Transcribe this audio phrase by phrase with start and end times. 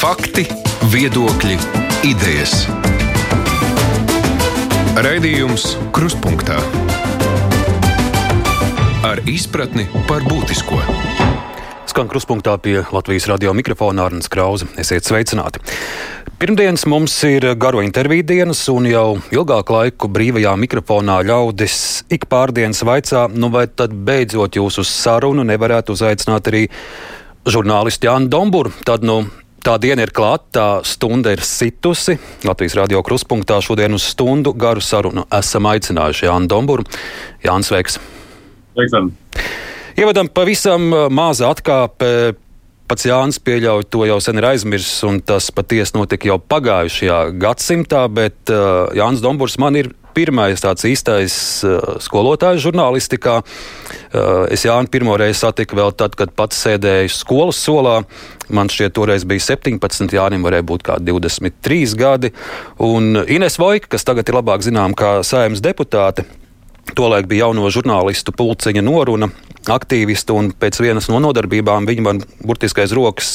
[0.00, 0.46] Fakti,
[0.88, 1.58] viedokļi,
[2.08, 2.62] idejas.
[4.96, 6.56] Raidījums Kruspunkta
[9.04, 10.78] ar izpratni par būtisko.
[11.84, 14.70] Skan kruspunktā pie Latvijas radio mikrofona Arnēs Krause.
[14.80, 15.60] Esiet sveicināti!
[16.40, 22.80] Pirmdienas mums ir garo interviju dienas, un jau ilgāku laiku brīvajā mikrofonā ļaudis ik pārdienas
[22.88, 26.70] vaicā, nu vai tad beidzot jūs uz sarunu nevarētu uzaicināt arī
[27.44, 28.72] žurnālistu Jānu Domburu.
[28.88, 29.26] Tad, nu,
[29.60, 32.14] Tā diena ir klāta, tā stunda ir situsi.
[32.48, 36.86] Latvijas radio kruspunktā šodien uz stundu garu sarunu esam aicinājuši Jānu Domburu.
[37.44, 37.98] Jānis Veiks.
[38.72, 39.10] Sveikam.
[40.00, 42.32] Ievadam pavisam maza atkāpe.
[42.88, 48.06] Pats Jānis pieļauj to jau sen ir aizmirsis, un tas patiesi notika jau pagājušajā gadsimtā,
[48.10, 51.34] bet uh, Jānis Domburs man ir pirmais tāds īstais
[51.66, 53.40] uh, skolotājs žurnālistikā.
[53.40, 58.00] Uh, es Jānu pirmo reizi satiku vēl tad, kad pats sēdēju skolas solā.
[58.50, 62.32] Man šķiet, toreiz bija 17, Jānis varēja būt kā 23 gadi.
[62.82, 66.26] Un Ines Vojka, kas tagad ir labāk zinām kā saimnes deputāte,
[66.96, 69.30] Tolaik bija jauno žurnālistu pulciņa noruna,
[69.70, 73.30] aktīvistu, un pēc vienas no nodarbībām viņa man burtiski aiz rokas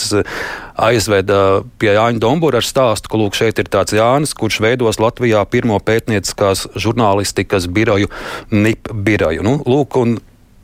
[0.82, 5.44] aizveda pie Jāņa Dombura ar stāstu, ka lūk, šeit ir tāds Jānis, kurš veidos Latvijā
[5.52, 8.12] pirmo pētnieciskās žurnālistikas biroju,
[8.52, 9.46] NIP biroju.
[9.46, 10.18] Nu, lūk, un,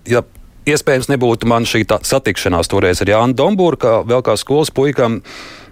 [0.09, 0.25] ja
[0.65, 5.21] iespējams nebūtu man šī satikšanās toreiz ar Jānu Domburu, kā vēl kā skolas puikam,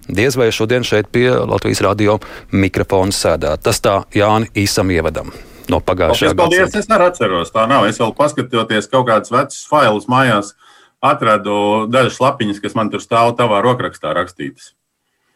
[0.08, 2.18] diez vai šodien šeit pie Latvijas radio
[2.52, 3.66] mikrofona sēdēt.
[3.66, 5.34] Tas tā Jāni īsam ievadam
[5.70, 6.42] no pagājušā gada.
[6.42, 7.86] Paldies, es arī atceros, tā nav.
[7.90, 10.54] Es vēl paskatoties kaut kādus vecus failus mājās,
[11.00, 14.74] atradu dažas lapiņas, kas man tur stāv tavā rokrakstā rakstītas.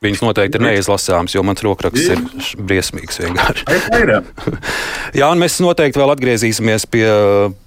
[0.05, 2.21] Viņas noteikti ir neizlasāmas, jo mans rokraksts ir
[2.61, 3.23] briesmīgs
[5.19, 7.05] Jā, un mēs noteikti vēl atgriezīsimies pie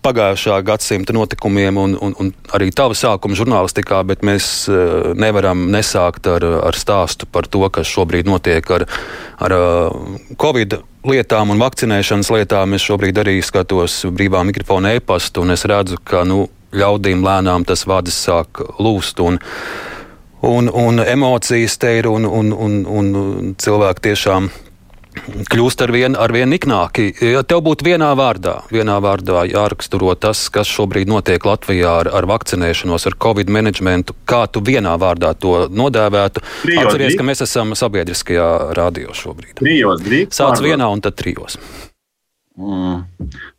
[0.06, 6.30] pagājušā gadsimta notikumiem un, un, un arī tava sākuma žurnālistikā, bet mēs eh, nevaram nesākt
[6.30, 8.86] ar, ar stāstu par to, kas šobrīd notiek ar,
[9.42, 9.98] ar eh,
[10.38, 10.78] Covid
[11.08, 12.78] lietām un vakcinēšanas lietām.
[12.78, 16.46] Es šobrīd arī skatos brīvā mikrofona e-pastu, un es redzu, ka nu,
[16.78, 19.22] ļaudīm lēnām tas vārds sāk lūst.
[19.24, 19.40] Un,
[20.48, 24.50] un, un emocijas te ir, un, un, un, un cilvēki tiešām
[25.52, 27.10] kļūst ar vien, ar vien niknāki.
[27.34, 32.28] Ja tev būtu vienā vārdā, vienā vārdā jāraksturo tas, kas šobrīd notiek Latvijā ar, ar
[32.30, 36.44] vakcinēšanos, ar covid menedžmentu, kā tu vienā vārdā to nodēvētu.
[36.64, 37.22] Trijos, Atceries, drīk.
[37.22, 39.58] ka mēs esam sabiedriskajā radio šobrīd.
[39.62, 41.60] Trijos, drīk, Sāc vienā un tad trijos.
[42.58, 43.04] Mm.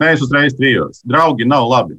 [0.03, 1.03] Nē, es uzreiz trijos.
[1.07, 1.99] Draugi nav labi.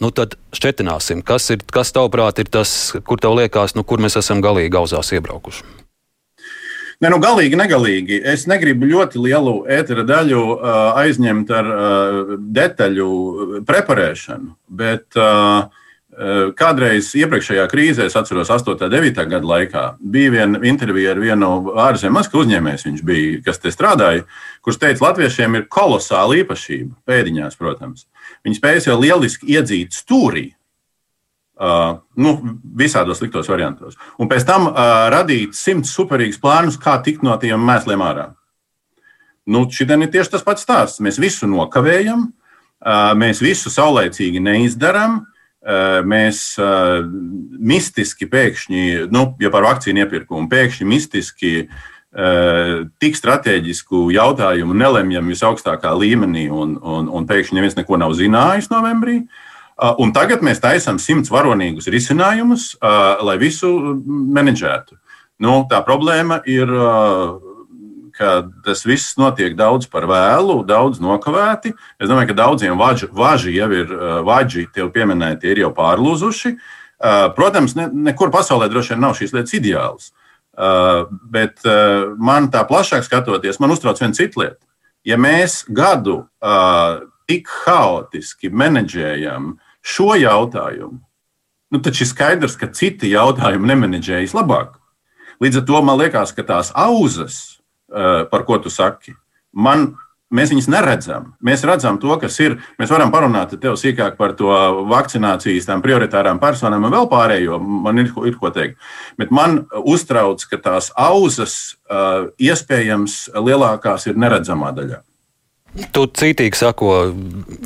[0.00, 2.70] Nu, tad šķetināsim, kas, ir, kas tavuprāt ir tas,
[3.04, 5.66] kur tev liekas, nu, kur mēs esam galīgi gauzās iebraukuši?
[7.00, 8.20] Ne, nu, galīgi, negalīgi.
[8.28, 10.64] Es negribu ļoti lielu ētera daļu uh,
[11.00, 13.10] aizņemt ar uh, detaļu
[13.68, 15.68] preparēšanu, bet uh,
[16.58, 18.74] Kādreiz iepriekšējā krīzē, es atceros, 8.
[18.74, 19.20] un 9.
[19.30, 21.50] gada laikā, bija viena intervija ar vienu
[21.80, 24.26] ārzemju uzņēmēju, viņš bija, kas te strādāja,
[24.60, 28.04] kurš teica, latviešiem ir kolosāla īpašība, pēdiņās, protams.
[28.46, 30.46] Viņi spēj jau lieliski iedzīt stūrī,
[31.60, 32.34] uh, nu,
[32.80, 37.60] visādos sliktos variantos, un pēc tam uh, radīt simts superīgus plānus, kā tikt no tiem
[37.68, 38.30] mēsliem ārā.
[39.50, 41.00] Nu, Šitien ir tieši tas pats stāsts.
[41.02, 45.24] Mēs visu nokavējam, uh, mēs visu saulēcīgi neizdarām.
[45.60, 47.02] Eh, mēs uh,
[47.60, 55.92] mistiski pēkšņi, nu, ja par vakcīnu iepirkumu, pēkšņi mistiski uh, tik strateģisku jautājumu nelemjam visaugstākā
[55.94, 59.20] līmenī, un, un, un pēkšņi neviens neko nav zinājis novembrī.
[59.20, 59.60] Uh,
[59.98, 62.74] un tagad mēs taisām simts varonīgus risinājumus,
[63.24, 63.70] lai visu
[64.06, 64.98] menedžētu.
[65.40, 66.68] Nu, tā problēma ir
[68.20, 71.72] ka tas viss notiek daudz par vēlu, daudz nokavēti.
[71.96, 73.94] Es domāju, ka daudziem važi, važi jau ir,
[74.26, 76.52] važi tev pieminēti, ir jau pārlūzuši.
[77.38, 80.10] Protams, ne, nekur pasaulē droši vien nav šīs lietas ideālas.
[81.32, 81.62] Bet
[82.20, 84.60] man tā plašāk skatoties, man uztrauc viena cita lieta.
[85.08, 86.26] Ja mēs gadu
[87.30, 90.98] tik haotiski menedžējam šo jautājumu,
[91.72, 94.76] nu, tad ir skaidrs, ka citi jautājumi nemenedžējas labāk.
[95.40, 97.60] Līdz ar to man liekas, ka tās auzas,
[97.90, 99.14] Eh, par ko tu saki.
[99.52, 99.96] Man,
[100.34, 101.32] mēs viņus neredzam.
[101.44, 102.56] Mēs redzam to, kas ir.
[102.80, 104.50] Mēs varam parunāt tev sīkāk par to
[104.90, 107.58] vakcinācijas, tām prioritārām personām un vēl pārējo.
[107.60, 108.78] Man ir, ir ko teikt.
[109.20, 111.76] Bet man uztrauc, ka tās auzas
[112.40, 115.02] iespējams lielākās ir neredzamā daļā.
[115.94, 116.94] Tu cītīgi sako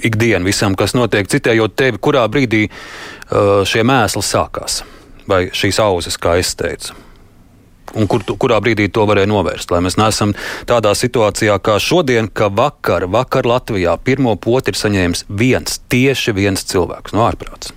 [0.04, 2.66] ikdienu visam, kas notiek, citējot tevi, kurā brīdī
[3.64, 4.82] šie mēsli sākās,
[5.28, 7.03] vai šīs auzas, kā es teicu
[7.94, 9.72] un kur, kurā brīdī to varēja novērst.
[9.74, 10.34] Lai mēs neesam
[10.68, 16.66] tādā situācijā kā šodien, ka vakar, vakar Latvijā pirmo poti ir saņēmis viens, tieši viens
[16.70, 17.74] cilvēks no ārprāts.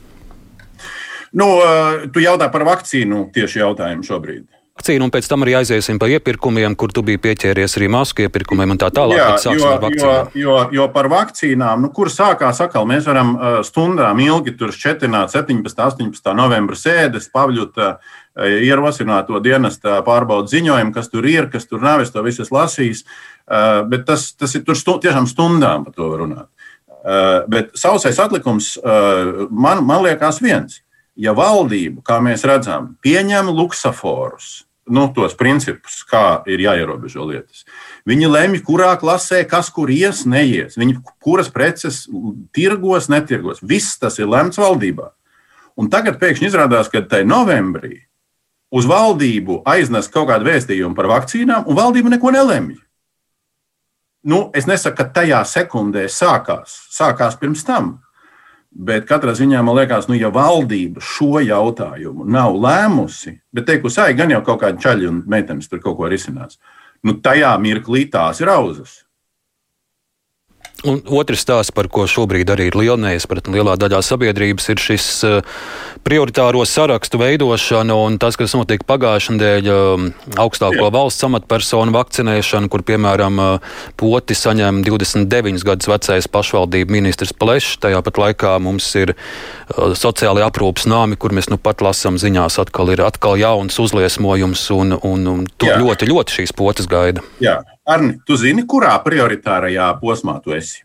[1.38, 1.48] Nu,
[2.14, 4.48] tu jautā par vakcīnu tieši jautājumu šobrīd
[4.78, 8.76] vakcīnu, un pēc tam arī aiziesim pa iepirkumiem, kur tu biji pieķēries arī masku iepirkumiem
[8.76, 9.18] un tā tālāk.
[9.18, 14.20] Jā, jo, jo, jo, jo par vakcīnām, nu, kur sākās atkal, mēs varam uh, stundām
[14.22, 15.82] ilgi tur šķetināt 17.
[15.88, 16.34] 18.
[16.38, 22.14] novembra sēdes, pavļut uh, ierosināto dienesta pārbaudu ziņojumu, kas tur ir, kas tur nav, es
[22.14, 26.50] to visu lasījis, uh, bet tas, tas ir tur stu, tiešām stundām par to runāt.
[27.08, 30.82] Uh, bet sausais atlikums man, man liekas viens.
[31.18, 37.64] Ja valdība, kā mēs redzam, pieņem luksaforus, nu, tos principus, kā ir jāierobežo lietas.
[38.08, 40.78] Viņi lemj, kurā klasē kas kur ies, neies.
[40.80, 42.06] Viņi kuras preces
[42.56, 43.64] tirgos, netirgos.
[43.64, 45.12] Viss tas ir lemts valdībā.
[45.78, 48.07] Un tagad pēkšņi izrādās, ka tai novembrī
[48.72, 52.76] uz valdību aiznes kaut kādu vēstījumu par vakcīnām, un valdība neko nelemj.
[54.28, 57.98] Nu, es nesaku, ka tajā sekundē sākās, sākās pirms tam.
[58.78, 64.18] Bet katrā ziņā man liekas, nu, ja valdība šo jautājumu nav lēmusi, bet teikusi, ai,
[64.18, 66.60] gan jau kaut kādi čaļi un meitenes tur kaut ko risinās,
[67.08, 69.07] nu, tajā mirklī tās ir auzas.
[70.86, 75.06] Un otrs stāsts, par ko šobrīd arī ir liela neizpratne lielā daļā sabiedrības, ir šis
[75.26, 75.40] uh,
[76.06, 82.84] prioritāro sarakstu veidošana un tas, kas notika pagājušajā nedēļā, um, augstāko valsts amatpersonu vakcinēšana, kur,
[82.86, 87.80] piemēram, uh, poti saņem 29 gadus vecais pašvaldību ministrs Plešs.
[87.82, 89.16] Tajā pat laikā mums ir
[89.98, 94.94] sociālai aprūpas nāmi, kur mēs nu pat lasām ziņās, atkal ir atkal jauns uzliesmojums un,
[95.02, 95.82] un, un to Jā.
[95.82, 97.26] ļoti, ļoti šīs potas gaida.
[97.42, 97.64] Jā.
[97.88, 100.84] Arni, tu zini, kurā prioritārajā posmā tu esi?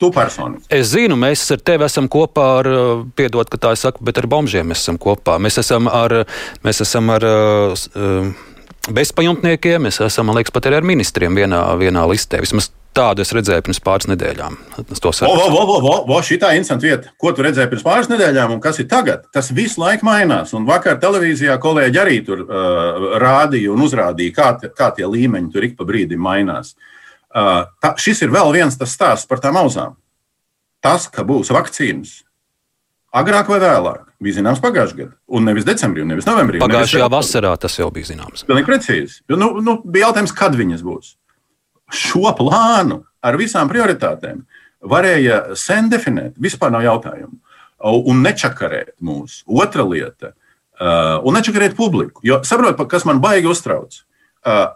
[0.00, 0.64] Tu personīgi.
[0.72, 4.16] Es zinu, mēs ar tevi esam kopā ar, uh, piedod, ka tā es saku, bet
[4.16, 5.36] ar bombžiem mēs esam kopā.
[5.36, 6.22] Mēs esam ar,
[6.64, 8.30] mēs esam ar uh,
[8.88, 12.40] bezpajumtniekiem, mēs esam, man liekas, pat arī ar ministriem vienā, vienā listē.
[12.40, 14.56] Vismaz Tādu es redzēju pirms pāris nedēļām.
[14.88, 15.02] Tas
[16.34, 17.12] ir interesants vieta.
[17.22, 19.28] Ko tu redzēji pirms pāris nedēļām un kas ir tagad?
[19.34, 20.50] Tas visu laiku mainās.
[20.58, 25.54] Un vakar televīzijā kolēģi arī tur uh, rādīja un uzrādīja, kā, te, kā tie līmeņi
[25.54, 26.74] tur ik pa brīdim mainās.
[27.30, 29.94] Uh, tā, šis ir vēl viens tas stāsts par tām auzām.
[30.82, 32.24] Tas, ka būs vakcīnas,
[33.10, 36.60] Agrāk vai vēlāk bija zināms pagājušajā gadā, un nevis decembrī, un nevis novembrī.
[36.62, 38.44] Pagājušajā vasarā tas jau bija zināms.
[38.46, 39.16] Pilnīgi precīzi.
[39.34, 41.16] Nu, nu, bija jautājums, kad viņas būs
[41.90, 44.42] šo plānu ar visām prioritātēm
[44.80, 46.36] varēja sen definēt.
[46.40, 47.36] Vispār nav jautājumu.
[47.80, 49.42] Un nečakarēt mūs.
[49.48, 52.20] Otra lieta uh,- un nečakarēt publiku.
[52.24, 54.02] Jo saprotat, kas man baigi uztrauc.
[54.44, 54.72] Uh,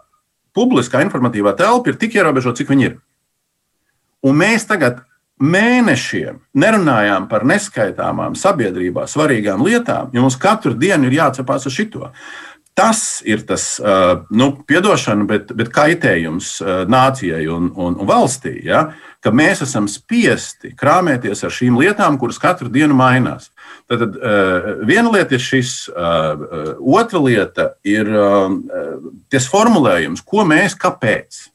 [0.55, 2.95] publiskā informatīvā telpa ir tik ierobežota, cik viņa ir.
[4.25, 5.03] Un mēs tagad
[5.41, 12.09] mēnešiem nerunājām par neskaitāmām sabiedrībā svarīgām lietām, jo mums katru dienu ir jācepās uz šito.
[12.75, 13.77] Tas ir tas,
[14.35, 16.57] nu, piedošana, bet, bet kaitējums
[16.91, 18.89] nācijai un, un, un valstī, ja,
[19.23, 23.47] ka mēs esam spiesti krāpēties ar šīm lietām, kuras katru dienu mainās.
[23.87, 24.19] Tad, tad
[24.91, 28.11] viena lieta ir šis, otra lieta ir
[29.31, 31.45] tas formulējums, ko mēs kāpēc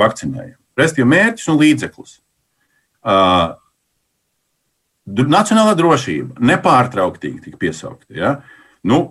[0.00, 0.56] vakcinējam.
[0.80, 2.18] Restīvi mērķis un līdzeklis.
[5.10, 8.14] Nacionālā drošība nepārtrauktīgi tika piesaukta.
[8.16, 8.36] Ja?
[8.86, 9.10] Nu,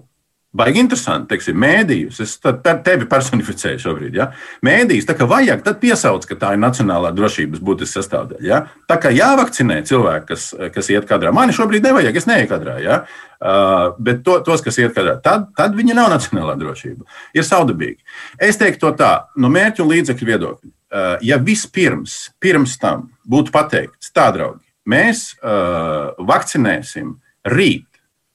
[0.50, 2.20] Baigi interesanti, teiksim, mēdījus.
[2.24, 4.16] Es tevi personificēju šobrīd.
[4.18, 4.32] Ja?
[4.66, 8.42] Mēdījus, tā kā vajag, tad piesauc, ka tā ir nacionālā drošības būtiska sastāvdaļa.
[8.48, 8.64] Ja?
[8.90, 11.30] Tā kā jāvakcinē cilvēki, kas, kas iet kadrā.
[11.38, 12.80] Mani šobrīd nevajag, es neietu kadrā.
[12.82, 12.98] Ja?
[13.38, 17.06] Uh, bet to, tos, kas iet kadrā, tad, tad viņi nav nacionālā drošība.
[17.38, 18.02] Ir saudabīgi.
[18.42, 20.74] Es teiktu to tā, no mērķu un līdzekļu viedokļa.
[20.90, 27.20] Uh, ja vispirms, pirms tam būtu pateikts, tā, draugi, mēs uh, vakcinēsim
[27.54, 27.86] rīt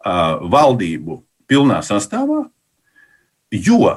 [0.04, 2.44] valdību pilnā sastāvā,
[3.54, 3.94] jo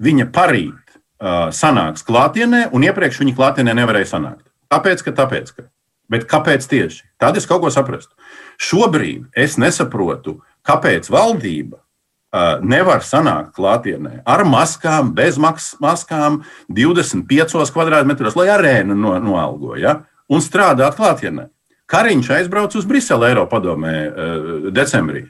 [0.00, 4.46] viņa parīt uh, sanāks klātienē, un iepriekš viņa klātienē nevarēja sanākt.
[4.72, 5.04] Kāpēc?
[5.06, 5.68] Ka tāpēc ka.
[6.10, 7.04] Bet kāpēc tieši?
[7.20, 8.12] Tad es kaut ko saprastu.
[8.60, 18.36] Šobrīd es nesaprotu, kāpēc valdība uh, nevar sanākt klātienē ar maskām, bez maskām, 25 kvadrātmetros,
[18.38, 20.02] lai arēnu no, noalgo ja?
[20.28, 21.48] un strādāt klātienē.
[21.90, 25.26] Kariņš aizbrauca uz Briseli Eiropa padomē uh, decembrī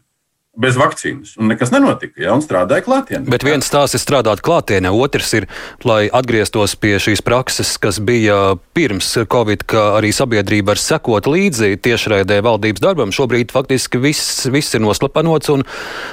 [0.56, 1.34] bez vakcīnas.
[1.40, 2.20] Un nekas nenotika.
[2.22, 3.26] Ja, un strādāja klātienē.
[3.32, 5.48] Bet viens tās ir strādāt klātienē, otrs ir,
[5.86, 11.74] lai atgrieztos pie šīs prakses, kas bija pirms Covid, ka arī sabiedrība var sekot līdzi
[11.84, 13.14] tiešraidē valdības darbam.
[13.14, 15.66] Šobrīd faktiski viss, viss ir noslapanots un,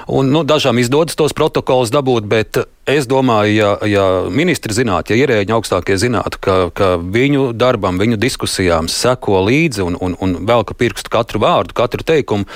[0.09, 5.25] un nu, dažām izdodas tos protokolus dabūt, bet es domāju, ja, ja ministri zinātu, ja
[5.25, 10.75] ierēģi augstākie zinātu, ka, ka viņu darbam, viņu diskusijām seko līdzi un, un, un velka
[10.77, 12.47] pirkstu katru vārdu, katru teikumu,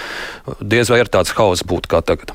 [0.62, 2.34] diez vai ir tāds hauss būtu kā tagad?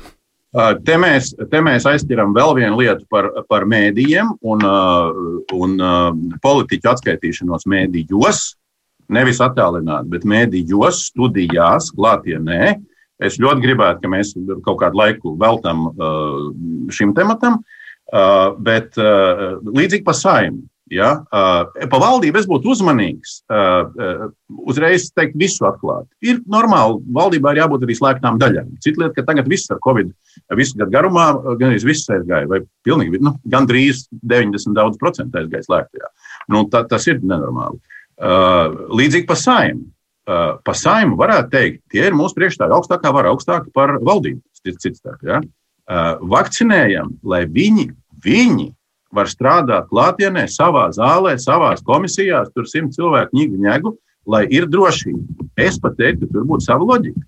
[0.85, 4.65] Te mēs, te mēs aizķeram vēl vienu lietu par, par mēdījiem un,
[5.55, 5.77] un
[6.43, 8.41] politiķu atskaitīšanos mēdījos.
[9.11, 12.75] Nevis attālināti, bet mēdījos, studijās, klātienē.
[13.23, 14.33] Es ļoti gribētu, ka mēs
[14.65, 15.87] kaut kādu laiku veltam
[16.91, 17.80] šim tematam, uh,
[18.11, 20.65] bet uh, līdzīgi pa saimnu.
[20.91, 21.11] Ja?
[21.31, 23.37] Uh, pa valdību es būtu uzmanīgs.
[23.47, 24.25] Uh, uh,
[24.67, 26.09] uzreiz teikt, visu atklāt.
[26.25, 28.73] Ir normāli, valdībā ir jābūt arī slēgtām daļām.
[28.83, 30.11] Cita lieta, ka tagad viss ar Covid,
[30.59, 31.29] visu gadu garumā,
[31.61, 36.11] gan arī viss aizgāja, vai pilnīgi, nu, gandrīz 90 daudz procentu aizgāja slēgtajā.
[36.51, 37.79] Nu, ta, tas ir nenormāli.
[38.21, 39.87] Uh, līdzīgi pa saimnu.
[40.29, 44.43] Uh, pa saimu varētu teikt, tie ir mūsu priekšstāvji augstākā vara, augstāka par valdību.
[44.61, 45.39] Cits starp, ja?
[45.41, 47.87] uh, vakcinējam, lai viņi,
[48.25, 48.69] viņi
[49.11, 53.91] var strādāt klātienē, savā zālē, savā komisijās, tur simt cilvēku ņēgu, ņēgu,
[54.31, 55.49] lai ir drošība.
[55.59, 57.25] Es pat teiktu, ka tur būtu sava loģika.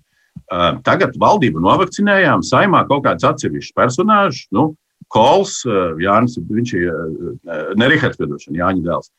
[0.84, 4.72] Tagad valdību novakcinējām, saimā kaut kāds atsevišķs personāžs, nu,
[5.12, 5.60] Kols,
[6.00, 6.88] Jānis, viņš ir
[7.78, 9.10] Nerihards, piedošana, Jāņa dēls.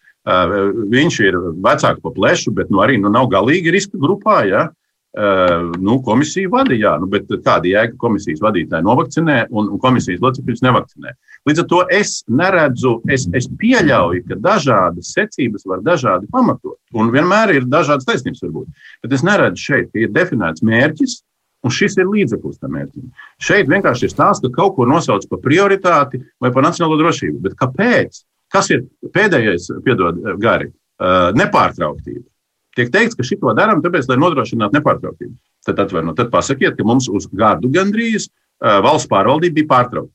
[0.92, 4.42] Viņš ir vecāks par plešu, bet nu, arī nu, nav galīgi riska grupā.
[4.50, 4.66] Ja?
[5.80, 11.14] Nu, komisija vadīja, nu, bet kāda jēga komisijas vadītāja novakcinē un, un komisijas locekļus nevakcinē.
[11.48, 16.76] Līdz ar to es neredzu, es, es pieļauju, ka dažādas secības var dažādi pamatot.
[17.00, 18.92] Un vienmēr ir dažādas taisnības, varbūt.
[19.06, 21.16] Bet es neredzu šeit, ka ir definēts mērķis,
[21.64, 23.08] un šis ir līdzeklis tam mērķim.
[23.40, 27.40] Šeit vienkārši ir stāsts, ka kaut ko nosauc par prioritāti vai par nacionālo drošību.
[27.48, 28.26] Bet kāpēc?
[28.52, 28.84] Kas ir
[29.16, 30.74] pēdējais, piedod, gari?
[31.40, 32.28] Nepārtrauktība.
[32.76, 35.36] Tiek teikts, ka šito darām, tāpēc, lai nodrošinātu nepārtrauktību.
[35.66, 38.28] Tad, atvaino, tad pasakiet, ka mums uz gadu gandrīz
[38.60, 40.14] valsts pārvaldība bija pārtraukta.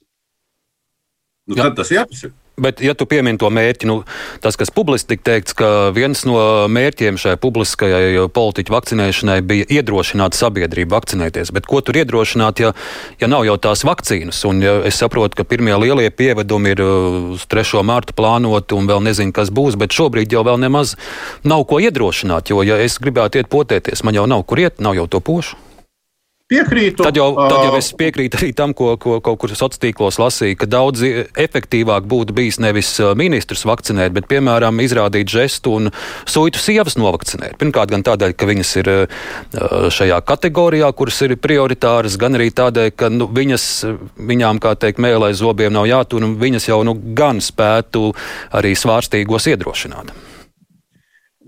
[1.50, 2.36] Nu, tad tas jāpasaka.
[2.60, 4.00] Bet, ja tu piemini to mērķi, nu,
[4.44, 6.36] tas, kas publiski tika teikts, ka viens no
[6.68, 11.54] mērķiem šai publiskajai politiķu vakcinēšanai bija iedrošināt sabiedrību vakcinēties.
[11.56, 12.74] Bet ko tur iedrošināt, ja,
[13.22, 14.42] ja nav jau tās vakcīnas?
[14.50, 17.80] Un ja es saprotu, ka pirmie lielie pievedumi ir uz 3.
[17.86, 20.96] mārtu plānoti un vēl nezinu, kas būs, bet šobrīd jau vēl nemaz
[21.48, 24.98] nav ko iedrošināt, jo, ja es gribētu iet potēties, man jau nav kur iet, nav
[24.98, 25.69] jau to pošu.
[26.50, 27.04] Piekrītu.
[27.06, 30.56] Tad jau, tad jau es piekrītu arī tam, ko, ko kaut kur sociālos tīklos lasīju,
[30.58, 31.04] ka daudz
[31.38, 35.92] efektīvāk būtu bijis nevis ministrs vakcinēt, bet, piemēram, izrādīt žestu un
[36.26, 37.54] sūtu sievas novakcinēt.
[37.60, 38.90] Pirmkārt, gan tādēļ, ka viņas ir
[39.94, 43.68] šajā kategorijā, kuras ir prioritāras, gan arī tādēļ, ka nu, viņas,
[44.18, 48.08] viņām, kā teikt, mēlē zobiem nav jātur, un viņas jau nu, gan spētu
[48.58, 50.10] arī svārstīgos iedrošināt.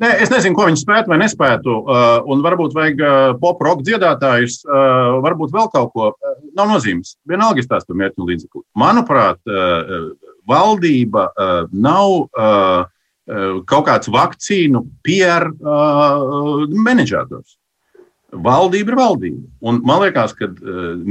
[0.00, 1.72] Nē, es nezinu, ko viņi spētu vai nespētu.
[1.84, 6.08] Uh, un varbūt vajag uh, pop-rock dziedātājus, uh, varbūt vēl kaut ko.
[6.56, 7.16] Nav nozīmes.
[7.28, 8.64] Vienalga ir tās mērķu līdzekļi.
[8.76, 9.38] Manuprāt,
[10.48, 11.22] valdība
[11.72, 12.26] nav
[13.70, 15.48] kaut kāds vakcīnu PR
[16.76, 17.56] menedžētājs.
[18.44, 19.46] Valdība ir valdība.
[19.64, 20.50] Un man liekas, ka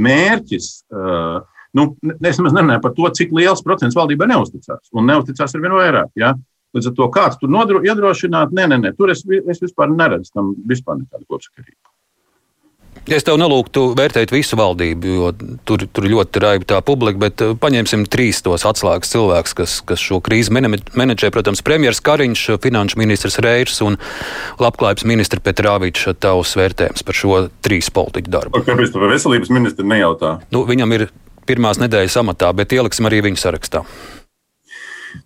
[0.06, 0.70] mērķis.
[1.74, 1.88] Nu,
[2.22, 4.86] es nemaz nerunāju par to, cik liels procents valdībai neusticās.
[4.94, 6.14] Un neusticās ar vien vairāk.
[6.22, 6.36] Ja?
[6.36, 9.92] Uh, Līdz ar to kāds tur nodro, iedrošināt, nē, nē, nē, tur es, es vispār
[9.92, 11.80] neredzu tam vispār nekādu kopsakarību.
[13.10, 15.30] Es tev nelūgtu vērtēt visu valdību, jo
[15.66, 20.04] tur, tur ļoti raiba tā publika, bet uh, paņemsim trīs tos atslēgas cilvēkus, kas, kas
[20.04, 21.32] šo krīzi menedžē.
[21.34, 23.98] Protams, premjerministrs Kariņš, finanšu ministrs Reirs un
[24.62, 26.12] labklājības ministrs Petrāvičs.
[26.22, 28.62] Tavs vērtējums par šo trīs politiķu darbu.
[28.68, 30.36] Kāpēc tu veselības ministru nejautā?
[30.54, 31.08] Nu, viņam ir
[31.48, 33.82] pirmās nedēļas amatā, bet ieliksim arī viņu sarakstā.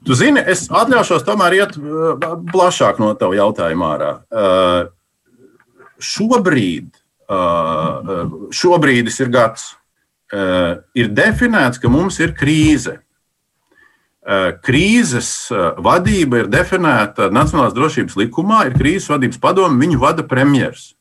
[0.07, 2.15] Tu zini, es atļaušos tomēr iet uh,
[2.53, 4.13] plašāk no tava jautājuma ārā.
[4.31, 4.89] Uh,
[6.03, 6.91] šobrīd,
[7.31, 8.23] uh,
[8.55, 9.75] šobrīd ir gads,
[10.99, 12.97] ir definēts, ka mums ir krīze.
[14.67, 15.29] Krīzes
[15.79, 20.97] vadība ir definēta Nacionālās drošības likumā, ir krīzes vadības padome, viņu vada premjerministrs.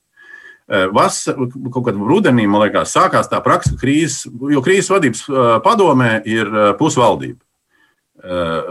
[0.94, 5.26] Vasarā, kaut kad rudenī, man liekas, sākās tā praksa, krīzes, jo krīzes vadības
[5.66, 7.42] padomē ir pusvaldība.
[8.26, 8.62] Eh,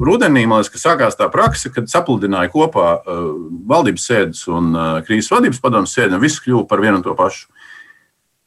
[0.00, 3.24] rudenī man liekas, sākās tā praksa, kad sapludināja kopā eh,
[3.68, 7.12] valdības sēdes un eh, krīzes vadības padomus sēdi, un viss kļuva par vienu un to
[7.18, 7.50] pašu.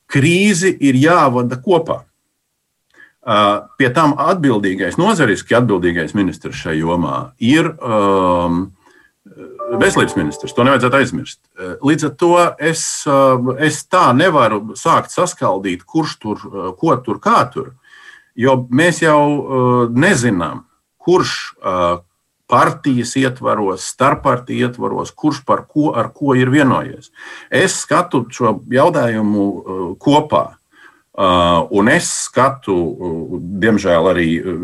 [0.10, 2.02] Krīzi ir jāvada kopā.
[3.76, 8.62] Pie tam atbildīgais, nozariski atbildīgais ministrs šajā jomā ir um,
[9.82, 10.54] veselības ministrs.
[10.56, 11.42] To nevajadzētu aizmirst.
[11.84, 12.30] Līdz ar to
[12.70, 12.86] es,
[13.68, 16.48] es tā nevaru sākt saskaldīt, kurš tur,
[16.80, 17.74] ko tur, kā tur.
[17.74, 17.87] Uh,
[18.38, 20.65] Jo mēs jau uh, nezinām,
[21.01, 22.03] kurš uh,
[22.48, 27.12] partijas ietvaros, starppartiju ietvaros, kurš par ko, ko ir vienojies.
[27.50, 30.46] Es skatu šo jautājumu uh, kopā.
[31.17, 34.63] Uh, un es skatu, uh, diemžēl, arī uh,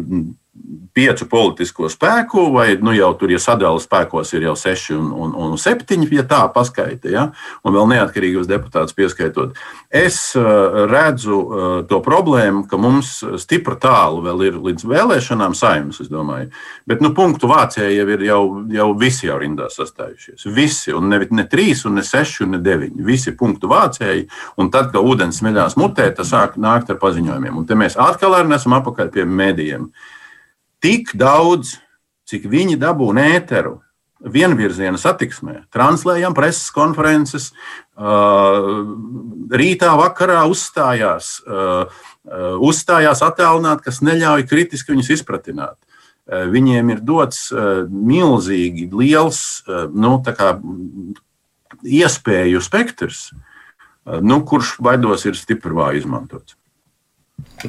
[0.94, 5.32] piecu politisko spēku, vai nu, jau tur, ja sadalījuma spēkos ir jau seši un, un,
[5.34, 7.24] un septiņi, ja tā paskaita, ja?
[7.66, 9.58] un vēl neatkarīgos deputātus pieskaitot.
[9.90, 16.04] Es uh, redzu uh, to problēmu, ka mums stipri tālu vēl ir līdz vēlēšanām saimnes,
[16.06, 16.52] es domāju.
[16.90, 18.42] Bet nu, punktu vācijai jau ir jau,
[18.78, 20.46] jau visi jau rindā sastājušies.
[20.54, 23.06] Visi, un ne, ne trīs, un ne seši, un ne deviņi.
[23.10, 24.28] Visi punktu vācijai,
[24.62, 27.58] un tad, kad ūdens smeļās mutē, tas sāk nākt ar paziņojumiem.
[27.58, 29.90] Un te mēs atkal esam apakaļ pie mēdījiem.
[29.90, 30.12] Uh,
[30.84, 31.78] tik daudz,
[32.28, 33.80] cik viņi dabūna ēteru
[34.24, 37.50] vienvirziena satiksmē, translējam preses konferences,
[39.60, 41.42] rītā, vakarā uzstājās,
[42.64, 45.76] uzstājās attēlināt, kas neļauj kritiski viņus izpratināt.
[46.24, 49.42] Viņiem ir dots milzīgi liels
[49.92, 50.16] nu,
[51.84, 53.26] iespēju spektrs,
[54.24, 56.56] nu, kurš baidos ir stipri vāji izmantots.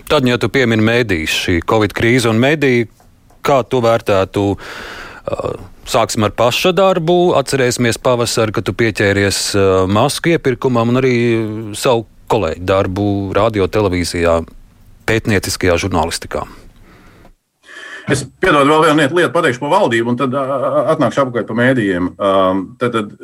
[0.06, 2.84] Tad, ja tu piemini mēdīs, šī Covid krīze un mēdī,
[3.44, 4.42] Kā tu vērtētu?
[4.54, 5.54] Uh,
[5.88, 7.34] sāksim ar paša darbu.
[7.38, 11.14] Atcerēsimies pavasarī, kad tu pieķēries uh, masku iepirkumam un arī
[11.76, 14.38] savu kolēģu darbu radio, televīzijā,
[15.08, 16.46] pētnieciskajā žurnālistikā.
[18.10, 22.10] Es piedodu vēl vienu lietu, pateikšu par valdību, un tad atnākšu apkārt par mēdījiem.
[22.20, 23.14] Um, tad, tad,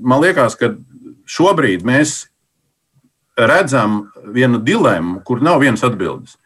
[0.00, 0.70] man liekas, ka
[1.28, 2.14] šobrīd mēs
[3.36, 6.38] redzam vienu dilemmu, kur nav vienas atbildes.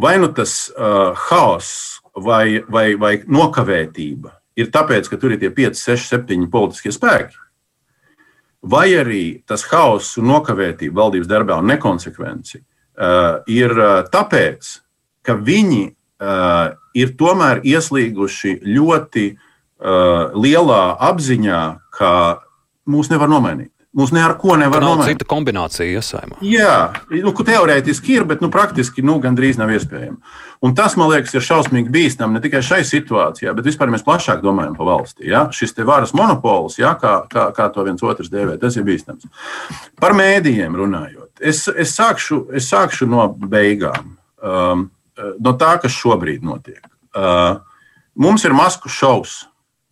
[0.00, 5.50] Vai nu tas uh, haoss, vai, vai, vai nokavētība ir tāpēc, ka tur ir tie
[5.54, 7.36] 5, 6, 7 politiskie spēki,
[8.62, 14.70] vai arī tas haoss un nokavētība valdības darbā un nekonsekvenci uh, ir uh, tāpēc,
[15.26, 21.62] ka viņi uh, ir tomēr ieslīguši ļoti uh, lielā apziņā,
[21.98, 22.14] ka
[22.88, 23.73] mūs nevar nomainīt.
[23.94, 25.20] Mums ne ar ko nevar nomainīt.
[25.20, 26.40] Cita kombinācija iesaimā.
[26.42, 26.78] Jā,
[27.14, 30.18] nu, teorētiski ir, bet nu, praktiski nu, gandrīz nav iespējama.
[30.66, 34.42] Un tas, man liekas, ir šausmīgi bīstami ne tikai šai situācijā, bet vispār mēs plašāk
[34.42, 35.28] domājam par valsti.
[35.30, 35.44] Ja?
[35.54, 36.96] Šis te varas monopols, ja?
[36.98, 39.30] kā, kā, kā to viens otrs dēvē, tas ir bīstams.
[40.02, 44.88] Par mēdījiem runājot, es, es, sākšu, es sākšu no beigām, um,
[45.38, 46.82] no tā, kas šobrīd notiek.
[47.14, 47.62] Uh,
[48.18, 49.44] mums ir masku šovs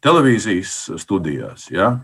[0.03, 1.71] televīzijas studijās.
[1.71, 2.01] Ja?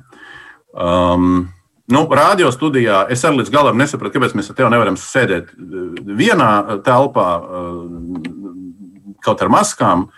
[0.71, 1.49] Um,
[1.89, 6.03] Nu, radio studijā es arī līdz galam nesapratu, kāpēc mēs ar tevi nevaram sēdēt eh,
[6.19, 10.09] vienā eh, telpā, eh, kaut ar maskām.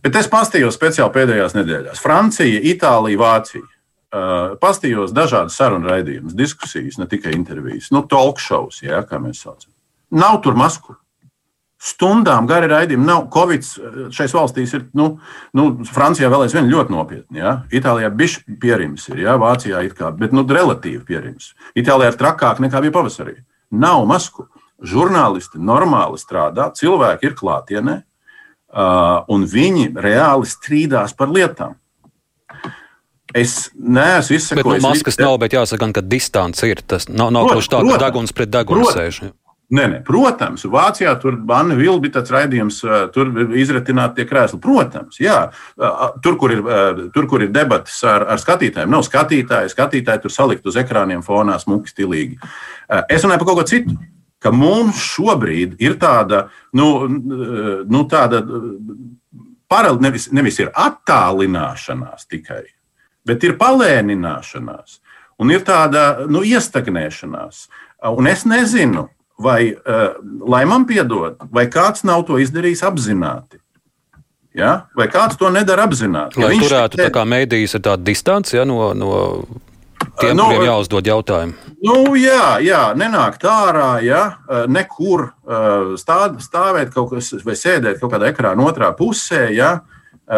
[0.00, 2.00] Bet es pastījos speciāli pēdējās nedēļās.
[2.00, 3.66] Francija, Itālija, Vācija.
[4.58, 9.70] Pastījos dažādas sarunu raidījumus, diskusijas, ne tikai intervijas, nu, talk shows, jā, kā mēs saucam.
[10.10, 10.96] Nav tur masku
[11.80, 13.06] stundām gari raidījumi.
[13.08, 13.64] Nav Covid
[14.12, 15.14] šais valstīs ir, nu,
[15.56, 17.40] nu Francijā vēl aizvien ļoti nopietni.
[17.40, 17.54] Ja?
[17.72, 19.38] Itālijā bija pierims, ir, ja?
[19.40, 21.54] Vācijā ir kā, bet nu, relatīvi pierims.
[21.78, 23.38] Itālijā ir trakāk nekā bija pavasarī.
[23.70, 24.48] Nav masku.
[24.80, 27.98] Žurnālisti normāli strādā, cilvēki ir klātienē,
[29.28, 31.76] un viņi reāli strīdās par lietām.
[33.36, 34.64] Es neesmu izsekojis.
[34.64, 36.80] Bet, nu, maskas nav, bet jāsaka, ka distance ir.
[36.82, 39.20] Tas nav, nav protams, tā, ka deguns pret degunu sēž.
[39.70, 42.80] Nē, nē, protams, Vācijā tur Banna Vilna bija tāds raidījums,
[43.14, 44.58] tur izretināt tie krēsli.
[44.62, 45.36] Protams, jā,
[46.24, 46.62] tur, kur ir,
[47.14, 51.54] tur, kur ir debatas ar, ar skatītājiem, nav skatītāji, skatītāji tur salikt uz ekrāniem fonā
[51.62, 52.40] smuki stilīgi.
[53.06, 53.94] Es runāju par kaut ko citu.
[54.40, 58.40] Ka mums šobrīd ir tāda, nu, nu tāda
[59.70, 62.62] paralēli, nevis, nevis ir attālināšanās tikai,
[63.28, 64.98] bet ir palēnināšanās
[65.40, 67.66] un ir tāda nu, iestagnēšanās.
[68.16, 69.06] Un es nezinu,
[69.40, 70.12] vai, uh,
[70.48, 73.60] lai man piedod, vai kāds nav to izdarījis apzināti.
[74.56, 74.86] Ja?
[74.98, 76.40] Vai kāds to nedara apzināti?
[76.42, 77.06] Lai ja turētu te...
[77.06, 79.12] tā kā mēdījis ar tādu distanci ja, no, no
[80.18, 81.54] tiem, nu, kuriem jāuzdod jautājumu.
[81.86, 84.24] Nu, jā, jā, nenākt ārā, ja,
[84.68, 85.30] nekur
[86.00, 89.46] stāv, stāvēt kaut kas vai sēdēt kaut kādā ekrāna otrā pusē.
[89.54, 89.78] Ja.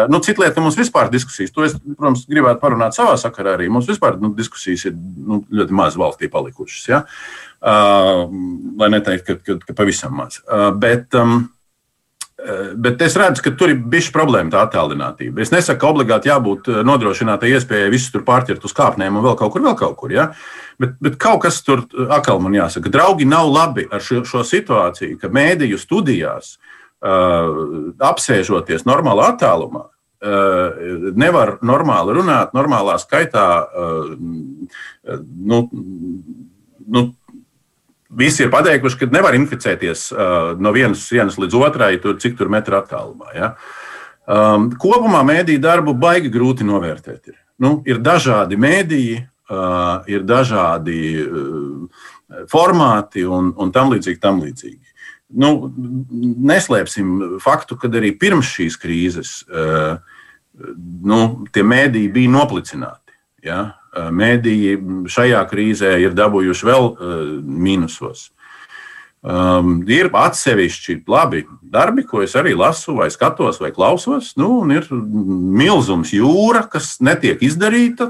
[0.09, 3.67] Nu, Cita lieta, ka mums vispār diskusijas, to es, protams, gribētu parunāt savā sakarā arī.
[3.69, 6.85] Mums vispār nu, diskusijas ir nu, ļoti maz valstī palikušas.
[6.89, 7.03] Ja.
[7.03, 10.41] Uh, lai neteiktu, ka, ka, ka pavisam maz.
[10.81, 11.45] Bet, um,
[12.75, 15.39] Bet es redzu, ka tur ir bijusi problēma tā attālinātība.
[15.45, 19.53] Es nesaku, ka obligāti jābūt nodrošinātai iespējai visus tur pārķert uz kāpnēm un vēl kaut
[19.53, 20.11] kur, vēl kaut kur.
[20.11, 20.25] Ja?
[20.81, 22.91] Bet, bet kaut kas tur atkal man jāsaka.
[22.91, 26.57] Draugi nav labi ar šo, šo situāciju, ka mēdīju studijās
[27.03, 29.85] apsēžoties normālā attālumā.
[31.19, 33.47] Nevar normāli runāt, normālā skaitā.
[35.07, 35.63] Nu,
[36.87, 37.07] nu,
[38.17, 42.51] Visi ir pateikuši, ka nevar inficēties uh, no vienas sienas līdz otrai, tur, cik tur
[42.53, 43.33] metru attālumā.
[43.33, 43.51] Ja?
[44.23, 47.33] Um, kopumā mēdīju darbu baigi grūti novērtēt.
[47.33, 52.07] Ir, nu, ir dažādi mēdīji, uh, ir dažādi uh,
[52.51, 54.21] formāti un, un tam līdzīgi.
[54.21, 54.81] Tam līdzīgi.
[55.33, 55.49] nu,
[56.53, 59.31] neslēpsim faktu, ka arī pirms šīs krīzes
[60.53, 61.19] nu,
[61.53, 63.15] tie mēdīji bija noplicināti.
[63.45, 63.73] Ja?
[63.93, 66.87] Mēdīji šajā krīzē ir dabūjuši vēl
[67.43, 68.31] mīnusos.
[69.23, 74.33] Um, ir atsevišķi labi darbi, ko es arī lasu, vai skatos, vai klausos.
[74.35, 78.09] Nu, ir milzums jūra, kas netiek izdarīta.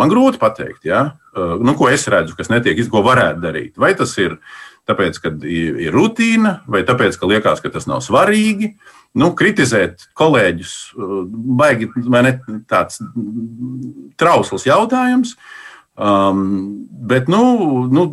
[0.00, 1.02] Man grūti pateikt, ja?
[1.36, 3.74] uh, nu, ko es redzu, kas netiek izdarīts, ko varētu darīt.
[3.76, 4.38] Vai tas ir
[4.88, 8.72] tāpēc, ka ir rutīna, vai tāpēc, ka liekas, ka tas nav svarīgi.
[9.16, 10.72] Nu, kritizēt kolēģus,
[11.56, 12.34] baigi ne,
[12.68, 13.00] tāds
[14.20, 15.36] trausls jautājums.
[15.96, 18.04] Um, bet, nu, nu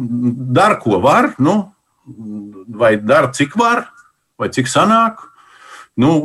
[0.55, 1.57] dara, ko var, nu,
[2.67, 3.89] vai dara, cik var,
[4.39, 5.25] vai cik sanāk.
[5.99, 6.15] Nu,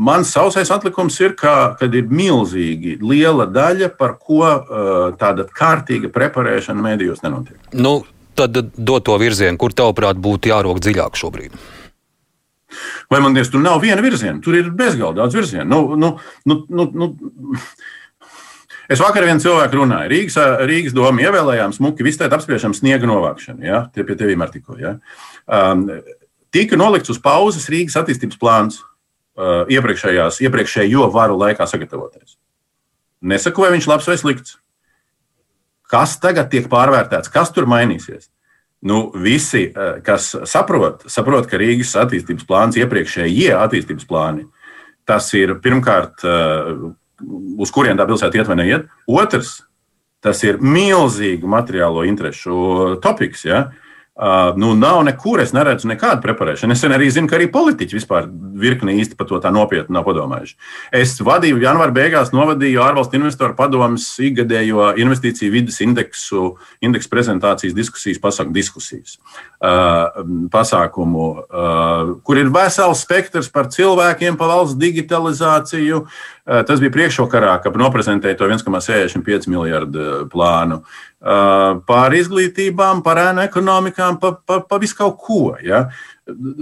[0.00, 6.08] Mans sausais atlikums ir, ka, kad ir milzīgi liela daļa, par ko uh, tāda kārtīga
[6.14, 7.58] preparēšana mēdījos nenotiek.
[7.76, 7.98] Nu,
[8.38, 11.58] tad dot to virzienu, kur tavuprāt būtu jārok dziļāk šobrīd?
[13.10, 15.66] Vai man liekas, tur nav viena virziena, tur ir bezgalīgi daudz virzienu.
[15.70, 16.12] Nu, nu,
[16.46, 17.08] nu, nu, nu.
[18.90, 20.10] Es vakar ar vienu cilvēku runāju.
[20.10, 23.62] Rīgas, Rīgas doma ievēlējām smuki, visu tādu apspriešanu sniega novākšanu.
[23.66, 23.84] Ja?
[23.94, 24.78] Tie pie tevīm ar tikko.
[24.82, 24.96] Ja?
[25.46, 25.86] Um,
[26.54, 32.34] tika nolikts uz pauzes Rīgas attīstības plāns uh, iepriekšējo varu laikā sagatavoties.
[33.20, 34.58] Nesaku, vai viņš ir labs vai slikts.
[35.90, 38.30] Kas tagad tiek pārvērtēts, kas tur mainīsies?
[38.80, 44.46] Nu, visi, eh, kas saprot, saprot, ka Rīgas attīstības plāns, iepriekšējie attīstības plāni,
[45.04, 46.70] tas ir pirmkārt, eh,
[47.60, 48.88] uz kurien tā pilsēta iet vai neiet.
[49.06, 49.60] Otrs,
[50.22, 53.44] tas ir milzīgu materiālo interesu topiks.
[53.44, 53.70] Ja?
[54.20, 56.74] Uh, nu, nav nekur, es neredzu nekādu preparēšanu.
[56.76, 58.26] Es arī zinu, ka arī politiķi vispār
[58.60, 60.58] virkni īsti par to tā nopietni nav padomājuši.
[60.98, 66.50] Es vadīju, janvāra beigās novadīju ārvalstu investoru padomus ikgadējo investīciju vidas indeksu,
[66.84, 69.16] indeksu prezentācijas diskusijas, pasākumu diskusijas.
[69.56, 70.20] Uh,
[70.52, 76.04] pasākumu, uh, kur ir vesels spektrs par cilvēkiem, par valsts digitalizāciju.
[76.50, 80.80] Uh, tas bija priekšvakarā, kad noprezentēja to 1,65 miljardu plānu.
[81.20, 85.38] Uh, par izglītībām, par ēnu ekonomikām, par pa, pa visu kaut ko.
[85.62, 85.84] Ja?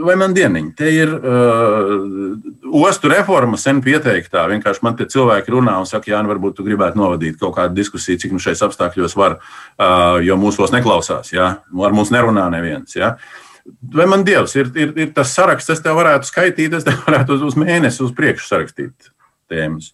[0.05, 0.75] Vai man dieniņi?
[0.77, 4.45] Te ir uh, ostu reforma sen pieteiktā.
[4.53, 7.81] Vienkārši man te cilvēki runā un saka, Jā, nu varbūt tu gribētu novadīt kaut kādu
[7.81, 11.53] diskusiju, cik nu šais apstākļos var, uh, jo mūsos neklausās, ja?
[11.65, 12.93] ar mums nerunā neviens.
[12.99, 13.15] Ja?
[13.95, 17.39] Vai man dievs, ir, ir, ir tas saraksts, es tev varētu skaitīt, es tev varētu
[17.39, 19.15] uz, uz mēnesi uz priekšu sarakstīt
[19.51, 19.93] tēmas.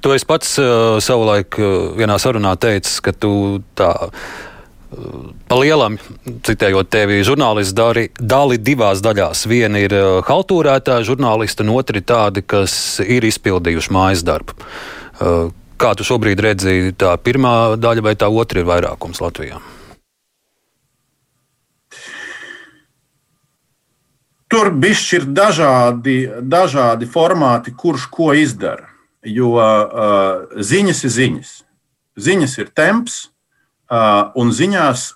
[0.00, 3.92] Tu esi pats uh, savulaik uh, vienā sarunā teicis, ka tu tā.
[4.94, 5.98] Uh, pa lielam,
[6.46, 9.46] citējot tevi, žurnālisti dali, dali divās daļās.
[9.50, 14.58] Viena ir uh, haltūrētāja žurnālisti, un otra ir tādi, kas ir izpildījuši mājas darbu.
[15.14, 19.60] Uh, kā tu šobrīd redzi, tā pirmā daļa vai tā otra ir vairākums Latvijā?
[24.52, 31.52] Tur bišķi ir dažādi, dažādi formāti, kurš ko izdara jo uh, ziņas ir ziņas.
[32.20, 33.20] Ziņas ir temps,
[33.90, 35.12] uh, un ziņās,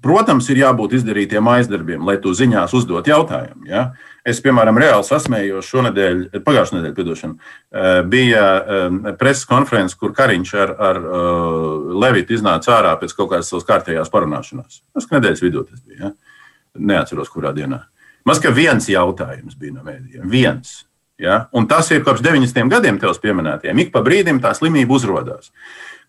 [0.00, 3.68] protams, ir jābūt izdarītiem aizdarbiem, lai tu ziņās uzdot jautājumu.
[3.68, 3.90] Ja?
[4.26, 10.56] Es, piemēram, reāli sasmējos šonadēļ, pagājušā nedēļa, piedošana, uh, bija um, preses konferences, kur Kariņš
[10.64, 14.82] ar, ar uh, Levitu iznāca ārā pēc kaut kādas savas kārtējās parunāšanās.
[14.96, 16.10] Tas nedēļas vidū tas bija.
[16.10, 16.29] Ja?
[16.78, 17.82] Neatceros, kurā dienā.
[18.28, 20.28] Maz ka viens jautājums bija no mēdījiem.
[20.30, 20.84] Viens.
[21.20, 21.46] Ja?
[21.56, 22.68] Un tas ir kopš 90.
[22.72, 23.80] gadiem tevis pieminētiem.
[23.84, 25.50] Ik pa brīdim tā slimība uzrādās.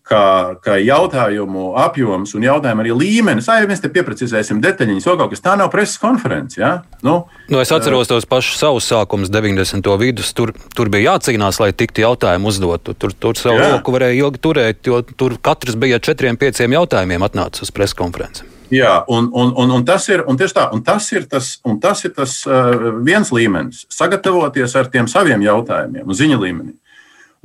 [0.02, 3.46] Kā, kā jautājumu apjoms un jautājumu arī līmenis.
[3.52, 6.58] Ai, mēs te pieprecizēsim detaļiņas, vēl kaut kas tāds nav preses konferences.
[6.58, 6.72] Ja?
[7.06, 9.86] Nu, nu, es atceros tos pašus savus sākumus, 90.
[10.02, 10.34] vidus.
[10.34, 12.96] Tur, tur bija jācīnās, lai tiktu jautājumu uzdotu.
[12.98, 13.76] Tur, tur savu jā.
[13.76, 18.50] roku varēja ilgi turēt, jo tur katrs bija četriem, pieciem jautājumiem atnācis uz preses konferenci.
[18.72, 22.14] Jā, un, un, un, un, tas ir, un tā, un tas ir tas, tas, ir
[22.16, 26.72] tas uh, viens līmenis, sagatavoties ar tiem saviem jautājumiem, ziņa līmenī.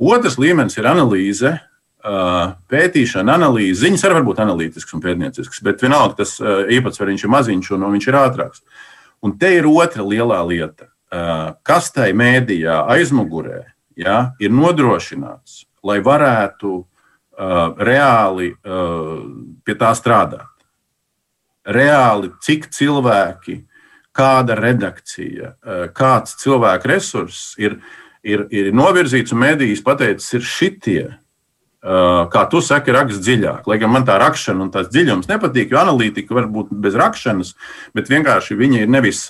[0.00, 1.52] Otrs līmenis ir analīze,
[2.02, 3.80] pētīšana, analīze.
[3.82, 7.88] Ziņas arī var būt analītisks un pētniecisks, bet vienalga tas uh, īpatsvars ir maziņš un,
[7.96, 8.62] viņš ir ātrāks.
[9.24, 10.92] Un te ir otra lielā lieta.
[11.08, 13.62] Uh, kas tai mēdījā aizmugurē
[13.96, 19.24] ja, ir nodrošināts, lai varētu uh, reāli uh,
[19.64, 20.58] pie tā strādāt
[21.68, 23.62] reāli, cik cilvēki,
[24.16, 27.78] kāda redakcija, eh, kāds cilvēku resurss ir,
[28.22, 31.02] ir, ir novirzīts un mēdījis pateicis, ir šitie.
[31.78, 33.68] Eh, kā tu saki, raksts dziļāk.
[33.70, 37.52] Lai gan man tā rakšana un tās dziļums nepatīk, jo analītika var būt bez rakšanas,
[37.94, 39.28] bet vienkārši viņi ir nevis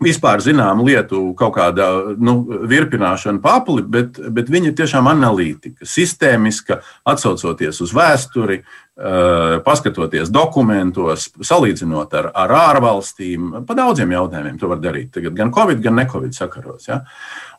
[0.00, 2.36] vispār zināmu lietu kaut kāda nu,
[2.70, 6.78] virpināšana papli, bet, bet viņa ir tiešām analītika, sistēmiska,
[7.10, 8.62] atsaucoties uz vēsturi,
[9.64, 15.08] paskatoties dokumentos, salīdzinot ar, ar ārvalstīm, pa daudziem jautājumiem to var darīt.
[15.14, 16.88] Tagad gan Covid, gan ne Covid sakaros.
[16.90, 17.00] Ja?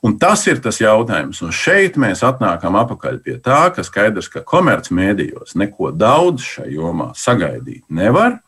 [0.06, 1.41] Un tas ir tas jautājums.
[1.41, 7.10] Un šeit mēs atnākam atpakaļ pie tā, ka skaidrs, ka komercmedijos neko daudz šajā jomā
[7.17, 8.39] sagaidīt nevar.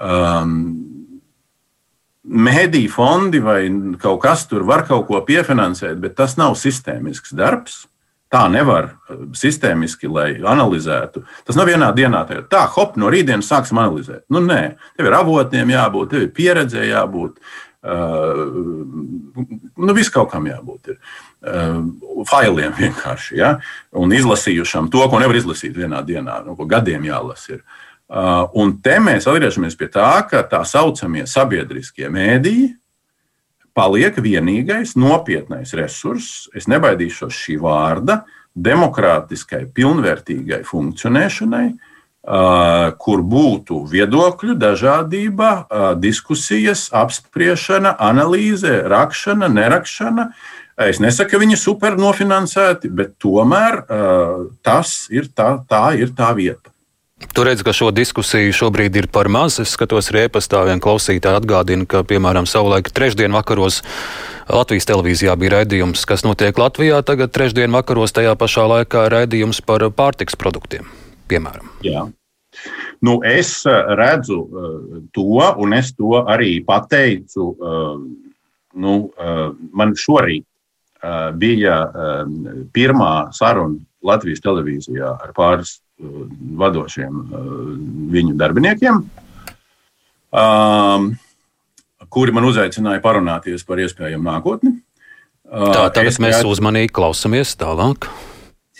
[0.00, 0.58] Um,
[2.22, 3.64] Mēdīņu fondi vai
[3.98, 7.80] kaut kas tur var kaut ko piefinansēt, bet tas nav sistēmisks darbs.
[8.32, 11.24] Tā nevar eh, sistēmiski, lai analizētu.
[11.46, 12.24] Tas nav vienā dienā.
[12.50, 14.24] Tā, hop, no rītdienas sāksim analizēt.
[14.32, 14.62] Nu, nē,
[14.96, 17.38] tev ir avotiem jābūt, tev ir pieredzē jābūt.
[17.82, 18.44] Uh,
[19.74, 20.92] nu, viss kaut kam jābūt.
[20.92, 20.98] Ir.
[21.42, 21.80] Uh,
[22.30, 23.40] failiem vienkārši.
[23.40, 23.56] Ja?
[23.98, 27.58] Un izlasījušam to, ko nevar izlasīt vienā dienā, nu, ko gadiem jālasa.
[28.12, 32.70] Uh, un te mēs atgriežamies pie tā, ka tā saucamie sabiedriskie mēdīji
[33.74, 41.66] paliek vienīgais nopietnais resurss, es nebaidīšos šī vārda, demokrātiskai, pilnvērtīgai funkcionēšanai,
[43.02, 45.52] kur būtu viedokļu dažādība,
[45.98, 50.28] diskusijas, apspriešana, analīze, rakšana, nerakšana.
[50.82, 53.82] Es nesaku, ka viņi ir super nofinansēti, bet tomēr
[54.62, 56.71] tas ir tā, tā ir tā vieta.
[57.32, 59.60] Tu redzi, ka šo diskusiju šobrīd ir par maz.
[59.62, 63.82] Es skatos, arī e-pastā viena klausītāja atgādina, ka, piemēram, savulaik trešdien vakaros
[64.50, 66.98] Latvijas televīzijā bija raidījums, kas notiek Latvijā.
[67.06, 70.90] Tagad trešdien vakaros tajā pašā laikā raidījums par pārtiks produktiem,
[71.30, 71.70] piemēram.
[71.86, 72.08] Jā.
[73.02, 75.24] Nu, es eh, redzu uh, to,
[75.62, 77.52] un es to arī pateicu.
[77.56, 78.32] Uh,
[78.72, 79.12] nu,
[79.76, 80.46] man šorīt
[81.36, 81.74] bija
[82.72, 85.74] pirmā saruna Latvijas televīzijā ar pāris
[86.62, 87.18] vadošiem
[88.12, 89.02] viņu darbiniekiem,
[92.12, 94.76] kuri man uzaicināja parunāties par iespējamu nākotni.
[95.52, 96.54] Tā, tagad es mēs redzu...
[96.54, 98.08] uzmanīgi klausamies tālāk.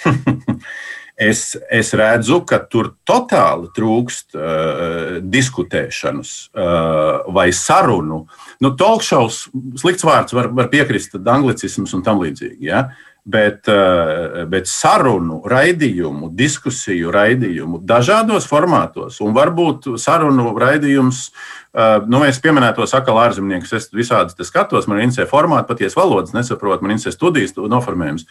[1.31, 8.23] es, es redzu, ka tur totāli trūkst uh, diskutēšanas uh, vai sarunu.
[8.65, 9.45] Nu, Talkshows,
[9.83, 12.71] slikts vārds, var, var piekrist, anglicisms un tam līdzīgi.
[12.71, 12.87] Ja?
[12.89, 19.21] Uh, bet, eh, bet sarunu raidījumu, diskusiju raidījumu dažādos formātos.
[19.23, 21.31] Un varbūt sarunu raidījums,
[21.75, 26.33] eh, nu, es pieminēju sakala ārzemniekus, es visādi skatos, man ir interesē formāti, patiesi valodas
[26.33, 28.27] nesaprotu, man interesē studijas noformējums.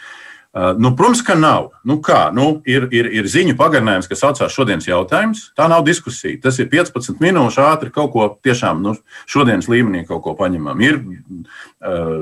[0.52, 1.70] Uh, nu, protams, ka nav.
[1.88, 2.26] Nu, kā?
[2.36, 5.46] Nu, ir, ir, ir ziņu pagarinājums, kas saucās šodienas jautājums.
[5.56, 6.42] Tā nav diskusija.
[6.44, 8.92] Tas ir 15 minūšu ātri kaut ko tiešām nu,
[9.32, 10.82] šodienas līmenī paņemam.
[10.84, 12.18] Ir uh,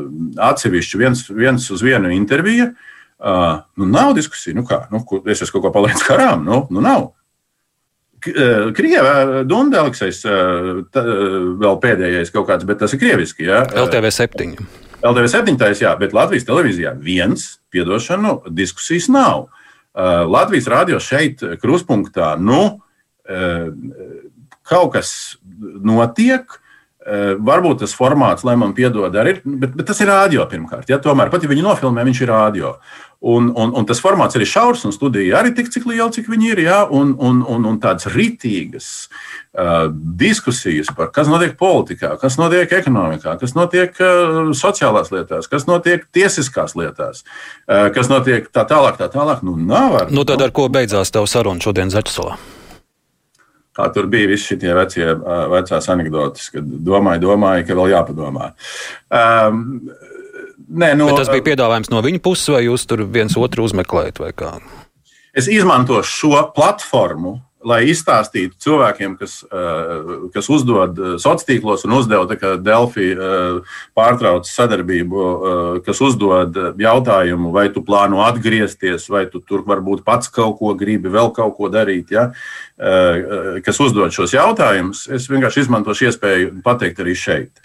[0.46, 2.70] atsevišķi viens, viens uz vienu intervija.
[3.18, 4.54] Uh, nu, nav diskusija.
[4.60, 4.84] Nu, kā?
[4.94, 6.46] Nu, es esmu kaut ko palaidis garām.
[6.46, 7.08] Nu, nu, nav.
[9.80, 13.50] Aleksis, uh, vēl pēdējais kaut kāds, bet tas ir krieviski.
[13.50, 13.64] Ja?
[13.88, 14.54] LTV 7.
[15.00, 15.56] LTV 7.
[15.80, 19.46] jā, bet Latvijas televīzijā viens, piedošanu, diskusijas nav.
[19.96, 22.82] Uh, Latvijas rādio šeit, kruspunktā, nu,
[23.30, 23.70] uh,
[24.68, 25.12] kaut kas
[25.80, 26.52] notiek.
[27.00, 30.90] Varbūt tas formāts, lai man piedod, arī ir, bet, bet tas ir rādio pirmkārt.
[30.92, 32.74] Ja, tomēr, pat ja viņi nofilmē, viņš ir rādio.
[33.20, 36.52] Un, un, un tas formāts ir šaurs, un studija arī tik cik liela, cik viņi
[36.54, 36.62] ir.
[36.64, 42.76] Ja, un, un, un, un tādas ritīgas uh, diskusijas par kas notiek politikā, kas notiek
[42.80, 47.26] ekonomikā, kas notiek uh, sociālās lietās, kas notiek tiesiskās lietās,
[47.68, 49.44] uh, kas notiek tā tālāk, tā tālāk.
[49.44, 52.40] Nu, nav, ar, nu, tad ar ko beidzās tava saruna šodien Zaķisolā?
[53.80, 55.06] Kā tur bija visi šie vecie,
[55.54, 58.54] vecās anekdotas, kad domāju, domāju, ka vēl jāpadomā.
[59.08, 59.64] Um,
[60.70, 64.20] Nē, no, Bet tas bija piedāvājums no viņa puses, vai jūs tur viens otru uzmeklējat?
[65.34, 71.96] Es izmantošu šo platformu, lai izstāstītu cilvēkiem, kas, eh, kas uzdod eh, sociālos tīklos un
[71.98, 75.26] uzdeva Delfi eh, pārtrauc sadarbību,
[75.86, 81.12] kas uzdod jautājumu, vai tu plāno atgriezties, vai tu tur varbūt pats kaut ko gribi,
[81.12, 82.12] vēl kaut ko darīt.
[82.16, 82.30] Ja?
[83.66, 87.64] Kas uzdod šos jautājumus, es vienkārši izmantošu iespēju pateikt arī šeit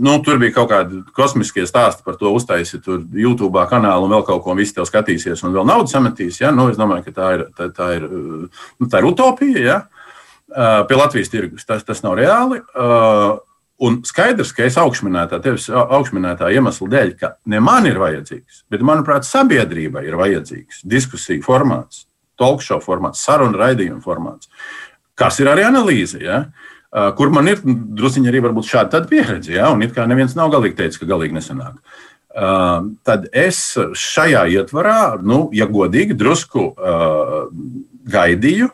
[0.00, 4.42] nu, tur bija kaut kādi kosmiskie stāsti par to, uztaisīt YouTube kanālu un vēl kaut
[4.44, 6.40] ko, un visi tev skatīsies, un vēl naudu sametīs.
[6.42, 6.52] Ja?
[6.54, 9.62] Nu, es domāju, ka tā ir, tā, tā ir, nu, tā ir utopija.
[9.66, 9.78] Ja?
[10.88, 12.62] Pie Latvijas tirgus tas, tas nav reāli.
[13.80, 18.82] Un skaidrs, ka es augšminētā, tevis augšminētā iemesla dēļ, ka ne man ir vajadzīgs, bet,
[18.84, 22.04] manuprāt, sabiedrībai ir vajadzīgs diskusiju formāts,
[22.40, 24.50] talk show formāts, sarunu raidījumu formāts,
[25.16, 26.20] kas ir arī analīze.
[26.20, 26.42] Ja?
[26.42, 29.54] Uh, kur man ir druskuļi arī šāda pieredze.
[29.54, 29.70] Ja?
[29.74, 31.78] Un it kā neviens nav galīgi teicis, ka galīgi nesanāk.
[32.30, 37.48] Uh, tad es šajā ietvarā, nu, ja godīgi, drusku uh,
[38.10, 38.70] gaidīju,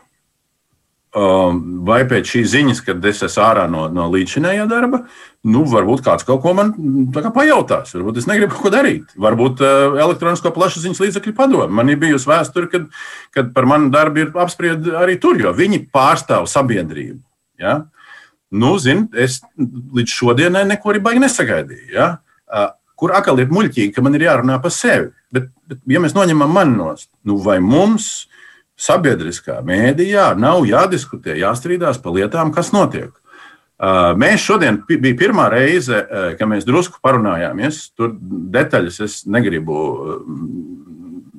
[1.87, 4.99] vai pēc šīs ziņas, kad es esmu ārā no, no līdzinējā darba,
[5.47, 6.73] nu, varbūt kāds kaut ko man
[7.15, 7.95] kā pajautās.
[7.95, 9.15] Varbūt es negribu ko darīt.
[9.17, 11.69] Varbūt uh, elektronisko plašsaziņas līdzekļu padomu.
[11.79, 12.89] Man ir bijusi vēsture, kad,
[13.33, 17.21] kad par manu darbu ir apspriesti arī tur, jo viņi pārstāv sabiedrību.
[17.63, 17.79] Ja?
[18.51, 21.87] Nu, zin, es līdz šodienai neko arī baigi nesagaidīju.
[21.91, 22.09] Ja?
[22.97, 25.11] Kur atkal ir muļķīgi, ka man ir jārunā par sevi.
[25.33, 28.27] Bet, bet ja mēs noņemam mani nost, nu, vai mums
[28.79, 33.11] sabiedriskā mēdījā nav jādiskutē, jāstrīdās par lietām, kas notiek?
[34.17, 35.99] Mēs šodien bija pirmā reize,
[36.39, 37.83] kad mēs drusku parunājāmies.
[37.97, 38.15] Tur
[38.55, 39.75] detaļas es negribu,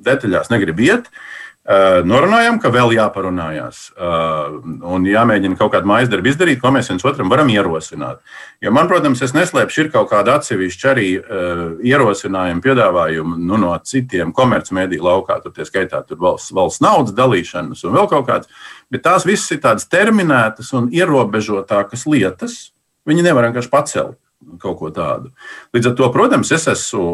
[0.05, 1.09] detaļās negribu iet.
[1.09, 4.55] Uh, Uh, norunājam, ka vēl jāparunājās uh,
[4.89, 8.23] un jāmēģina kaut kādu mājas darbu izdarīt, ko mēs viens otram varam ierosināt.
[8.65, 13.75] Jo man, protams, es neslēpšu, ir kaut kāda atsevišķa arī uh, ierosinājuma, piedāvājuma nu, no
[13.85, 18.65] citiem komercmediju laukā, tur tie skaitā tur valsts, valsts naudas dalīšanas un vēl kaut kāds.
[18.89, 22.57] Bet tās visas ir tādas terminētas un ierobežotākas lietas.
[23.05, 24.17] Viņi nevar vienkārši pacelt
[24.57, 25.29] kaut ko tādu.
[25.75, 27.05] Līdz ar to, protams, es esmu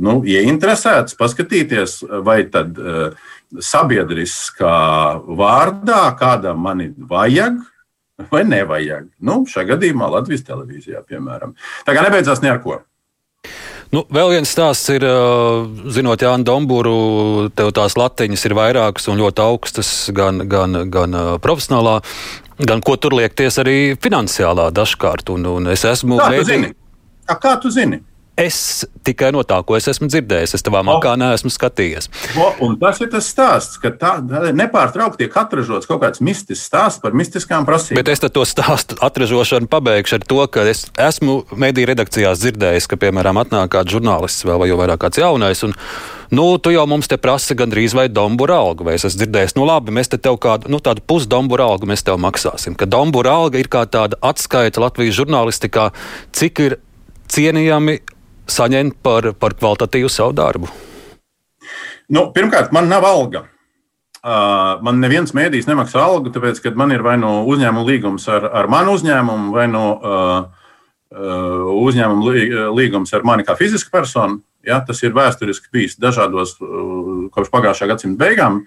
[0.00, 2.78] nu, ieinteresēts paskatīties, vai tad
[3.58, 4.76] sabiedriskā
[5.26, 7.58] vārdā kādam mani vajag.
[8.30, 9.06] Vai nevajag?
[9.24, 11.54] Nu, šajā gadījumā Latvijas televīzijā, piemēram.
[11.86, 12.82] Tā kā nebeidzās neko.
[13.90, 15.06] Nu, vēl viens stāsts ir,
[15.90, 16.98] zinot Jānu Dombūru,
[17.56, 21.96] tev tās latiņas ir vairākas un ļoti augstas, gan, gan, gan profesionālā
[22.66, 25.32] gan ko tur liekties arī finansiālā dažkārt.
[25.34, 26.20] Un, un es esmu.
[26.20, 26.72] Kā tu zini?
[27.30, 28.02] Kā tu zini?
[28.40, 32.08] Es tikai no tā, ko es esmu dzirdējis, es tavā makā neesmu skatījies.
[32.40, 34.14] O, un tas ir tas stāsts, ka tā
[34.56, 38.00] nepārtraukti tiek atražots kaut kāds mistisks stāsts par mistiskām prasībām.
[38.00, 43.00] Bet es to stāstu atražošanu pabeigšu ar to, ka es esmu mediju redakcijās dzirdējis, ka,
[43.02, 45.66] piemēram, atnāk kāds žurnālists vēl vai jau vairāk kāds jaunais.
[45.68, 45.76] Un,
[46.30, 49.64] Nu, tu jau mums te prasa gandrīz vai dombura algu, vai es esmu dzirdējis, nu
[49.66, 52.76] labi, mēs te tev kādu, nu, tādu pusdombura algu mēs tev maksāsim.
[52.78, 55.88] Ka dombura alga ir kā tāda atskaita Latvijas žurnālistikā,
[56.30, 56.76] cik ir
[57.34, 57.98] cienījami
[58.50, 60.70] saņemt par, par kvalitatīvu savu darbu?
[62.10, 63.46] Nu, pirmkārt, man nav alga.
[64.20, 68.26] Uh, man neviens mēdījis nemaksā algu, tāpēc, ka man ir vai nu no uzņēmuma līgums
[68.28, 70.34] ar, ar manu uzņēmumu, vai no uh,
[71.14, 74.42] uh, uzņēmuma līgums ar mani kā fizisku personu.
[74.66, 76.58] Ja, tas ir vēsturiski bijis dažādos,
[77.32, 78.58] kopš pagājušā gadsimta beigām.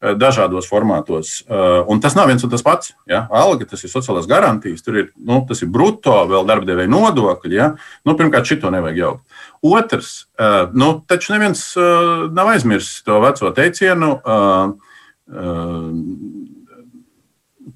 [0.00, 1.42] Eh, dažādos formātos.
[1.44, 2.94] Eh, un tas nav viens un tas pats.
[3.04, 3.26] Ja?
[3.36, 7.52] Alga, tas ir sociālās garantijas, tur ir, nu, tas ir brutto, vēl darbdevēja nodokļi.
[7.52, 7.66] Ja?
[8.08, 9.42] Nu, pirmkārt, šito nevajag jaukt.
[9.60, 11.60] Otrs, eh, nu, taču neviens
[12.32, 14.14] nav aizmirsis to veco teicienu,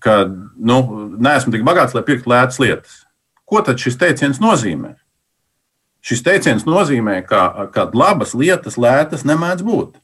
[0.00, 0.14] ka
[0.56, 0.78] nu,
[1.20, 3.02] neesmu tik bagāts, lai pirktu lētas lietas.
[3.44, 4.94] Ko tad šis teiciens nozīmē?
[6.00, 10.00] Šis teiciens nozīmē, ka, ka labas lietas, lētas nemēdz būt.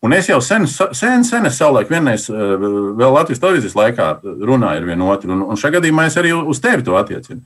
[0.00, 2.54] Un es jau sen, sen, sen es savulaik vienreiz, eh,
[2.96, 6.60] vēl Latvijas televīzijas laikā runāju ar vienu otru, un, un šajā gadījumā es arī uz
[6.64, 7.42] tevi to attiecinu.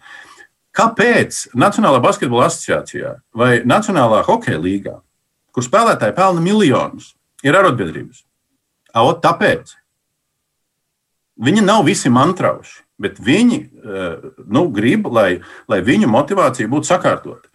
[0.74, 4.94] Kāpēc Nacionālā basketbola asociācijā vai Nacionālā hokeja līgā,
[5.54, 7.12] kur spēlētāji pelna miljonus,
[7.46, 8.22] ir arotbiedrības?
[9.02, 9.74] Ot, tāpēc.
[11.42, 17.50] Viņi nav visi mantrauši, bet viņi eh, nu, grib, lai, lai viņu motivācija būtu sakārtota.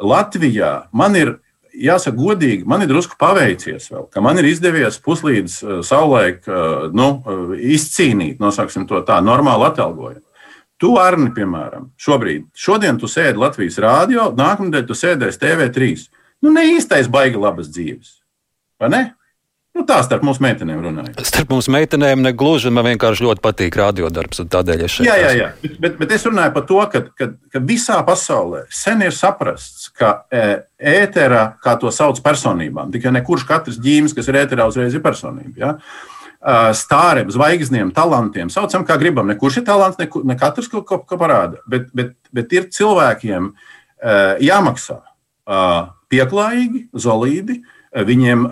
[0.00, 1.36] Latvijā man ir
[1.72, 6.90] jāsaka, godīgi, man ir drusku paveicies, vēl, ka man ir izdevies puslīdz uh, savulaik uh,
[6.94, 10.24] nu, uh, izcīnīt, nosaksim to tā, normālu atalgojumu.
[10.82, 15.92] Tu, Arni, piemēram, šobrīd, šodien tu sēdi Latvijas rādio, nākamnedēļ tu sēdēsi TV3.
[16.42, 18.16] Nu, ne īstais baigi labas dzīves,
[18.82, 19.02] vai ne?
[19.72, 21.20] Nu, tā starp mūsu meitenēm runājot.
[21.24, 24.42] Starp mūsu meitenēm ne gluži, man vienkārši ļoti patīk radiodarbs.
[24.52, 25.48] Tādēļ es šeit jā, jā, jā.
[25.62, 29.88] Bet, bet, bet es runāju par to, ka, ka, ka visā pasaulē sen ir saprasts,
[29.96, 30.44] ka e,
[30.92, 35.04] ēterā, kā to sauc personībām, tikai ne kurš katrs ģīmis, kas ir ēterā, uzreiz ir
[35.04, 35.56] personība.
[35.56, 35.74] Ja?
[36.76, 39.30] Stāriem, zvaigzniem, talantiem, saucam, kā gribam.
[39.30, 41.62] Ne kurš ir talants, ne, ne katrs ko, ko, ko parāda.
[41.70, 43.54] Bet, bet, bet ir cilvēkiem
[44.42, 45.00] jāmaksā
[46.12, 48.46] pieklājīgi, zolīdi, Viņiem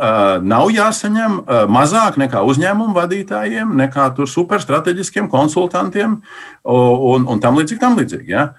[0.45, 1.39] nav jāsaņem
[1.73, 6.19] mazāk nekā uzņēmumu vadītājiem, nekā superstrateģiskiem konsultantiem
[6.69, 7.81] un, un tam līdzīgi.
[7.81, 8.51] Tam līdzīgi ja?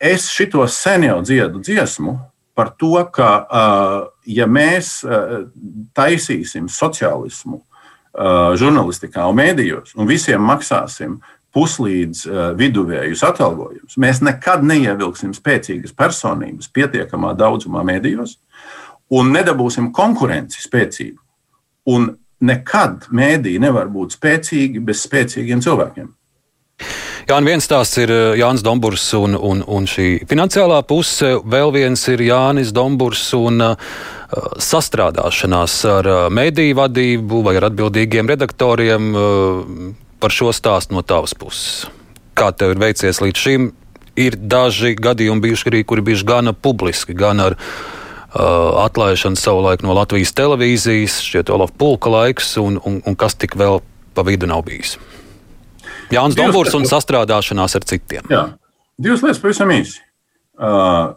[0.00, 2.16] Es šito sen jau dziedu dziesmu
[2.56, 3.28] par to, ka,
[4.24, 5.02] ja mēs
[5.96, 7.60] taisīsim sociālismu
[8.56, 11.20] žurnālistikā un mēdījos un visiem maksāsim
[11.54, 12.24] puslīdz
[12.58, 18.36] viduvējus atalgojumus, mēs nekad neievilksim spēcīgas personības pietiekamā daudzumā mēdījos
[19.16, 21.18] un nedabūsim konkurenci spēcīgu.
[21.90, 22.08] Un
[22.46, 26.08] nekad mēdī nevar būt spēcīgi bez spēcīgiem cilvēkiem.
[27.28, 32.06] Jā, viens tās ir eh, Jānis Dombūrs un, un, un šī finansiālā puse, vēl viens
[32.10, 33.90] ir Jānis Dombūrs un uh,
[34.58, 39.12] sastrādāšanās ar uh, mediju vadību vai ar atbildīgiem redaktoriem.
[39.12, 41.86] Uh, par šo stāstu no tavas puses.
[42.36, 43.70] Kā tev ir veicies līdz šim?
[44.20, 47.99] Ir daži gadījumi bijuši arī, kuri bijuši gana publiski, gan ar uh,
[48.30, 53.80] atlaišanu savulaik no Latvijas televīzijas, šķiet, Olaf Pulka laiks, un, un, un kas tik vēl
[54.14, 54.96] pa vidu nav bijis.
[56.10, 58.26] Jānis Dombūrs un sastrādāšanās ar citiem.
[58.30, 58.44] Jā,
[58.98, 60.00] divas lietas pavisam īsi.
[60.60, 61.14] Uh,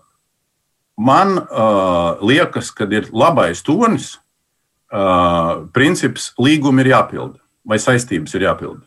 [0.98, 4.14] man uh, liekas, ka ir labais tonis,
[4.94, 8.86] uh, princips līgumi ir jāpilda vai saistības ir jāpilda.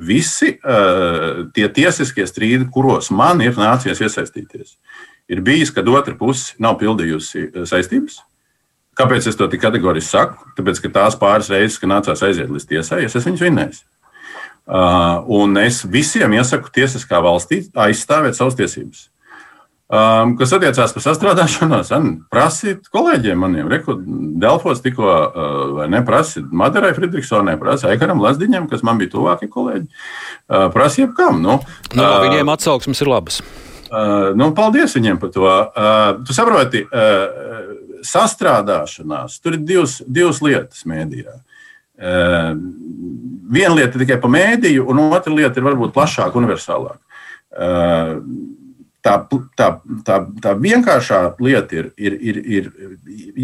[0.00, 4.78] Visi uh, tie tiesiskie strīdi, kuros man ir nācies iesaistīties,
[5.30, 8.18] ir bijis, kad otra puse nav pildījusi saistības.
[8.98, 10.50] Kāpēc es to tik kategoriski saku?
[10.58, 13.80] Tāpēc, ka tās pāris reizes, kad nācās aiziet līdz tiesai, es esmu viņus vinnējis.
[14.70, 19.06] Uh, un es visiem iesaku tiesiskā valstī aizstāvēt savas tiesības.
[19.90, 21.88] Um, kas attiecās par sastrādāšanos,
[22.30, 23.72] prasīt kolēģiem maniem.
[24.38, 29.88] Delfos tikko uh, neprasīt Madarai Friedrichsonai, prasīt Aikaram Lazdiņam, kas man bija tuvākie kolēģi.
[29.90, 31.42] Uh, prasīt kam.
[31.42, 31.58] Nu,
[31.98, 33.42] no, uh, viņiem atsauksmes ir labas.
[33.90, 35.46] Uh, nu, paldies viņiem par to.
[35.50, 37.72] Uh, tu saproti, uh,
[38.06, 41.34] sastrādāšanās, tur ir divas, divas lietas mēdījā.
[42.00, 42.52] Uh,
[43.50, 47.02] viena lieta ir tikai pa mēdīju, un otra lieta ir varbūt plašāka, universālāka.
[47.50, 48.20] Uh,
[49.02, 49.16] tā,
[49.58, 49.68] tā,
[50.06, 52.70] tā, tā vienkāršā lieta ir, ir, ir, ir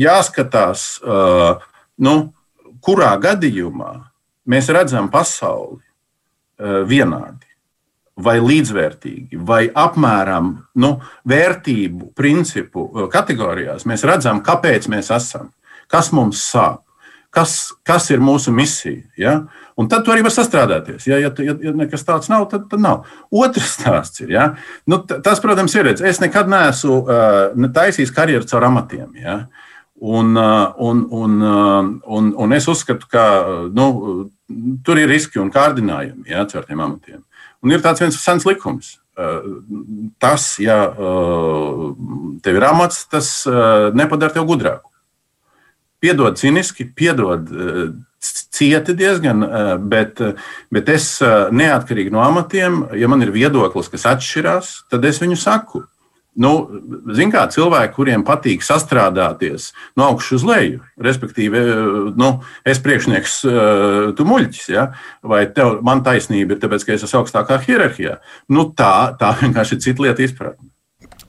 [0.07, 1.59] jāskatās, uh,
[1.99, 2.15] nu,
[2.87, 3.93] kurā gadījumā
[4.47, 7.46] mēs redzam pasauli uh, vienādi.
[8.17, 10.95] Vai līdzvērtīgi, vai apmēram nu,
[11.29, 15.51] vērtību, principu kategorijās mēs redzam, kāpēc mēs esam,
[15.93, 16.81] kas mums sāp,
[17.37, 19.05] kas, kas ir mūsu misija.
[19.21, 19.35] Ja?
[19.77, 21.05] Un tad tu arī vari sastrādāties.
[21.11, 23.05] Ja, ja, ja, ja nekas tāds nav, tad, tad nav.
[23.29, 24.49] Otrs stāsts ir, ja?
[24.89, 25.93] nu, tas, protams, ir.
[26.09, 29.11] Es nekad neesmu uh, ne taisījis karjeru caur amatiem.
[29.21, 29.39] Ja?
[29.97, 33.27] Un, uh, un, un, uh, un, un es uzskatu, ka
[33.77, 33.87] nu,
[34.85, 37.21] tur ir riski un kārdinājumi ja, caur tiem amatiem.
[37.65, 38.97] Un ir tāds viens sens likums.
[39.17, 39.63] Uh,
[40.21, 41.87] tas, ja uh,
[42.45, 44.93] tev ir amats, tas uh, nepadara tevi gudrāku
[46.07, 47.91] piedod ciniski, piedod eh,
[48.53, 50.35] cieti diezgan, eh, bet, eh,
[50.73, 55.85] bet es neatkarīgi no amatiem, ja man ir viedoklis, kas atšķirās, tad es viņu saku.
[56.37, 56.53] Nu,
[57.17, 61.63] Ziniet, kā cilvēki, kuriem patīk sastrādāties no augšas uz leju, respektīvi,
[62.21, 62.31] nu,
[62.69, 63.39] es priekšnieks,
[64.19, 64.91] tu muļķis, ja?
[65.25, 68.19] vai tev, man taisnība ir tāpēc, ka es esmu augstākā hierarhijā.
[68.53, 70.69] Nu, tā, tā vienkārši ir cita lieta izpratne.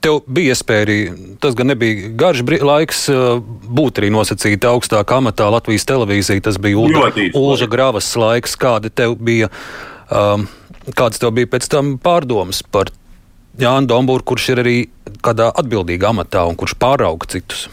[0.04, 0.98] Tev bija iespēja arī,
[1.42, 3.00] tas gan nebija garš laiks,
[3.80, 6.44] būt arī nosacīta augstākā amatā Latvijas televīzija.
[6.46, 8.54] Tas bija Ulža, Ulža Gravas laiks.
[8.60, 9.48] Kāda tev bija,
[10.12, 10.46] um,
[10.94, 12.92] kāds tev bija pēc tam pārdomas par
[13.58, 14.76] Jānu Dombūru, kurš ir arī
[15.24, 17.66] kādā atbildīgā amatā un kurš pārauga citus?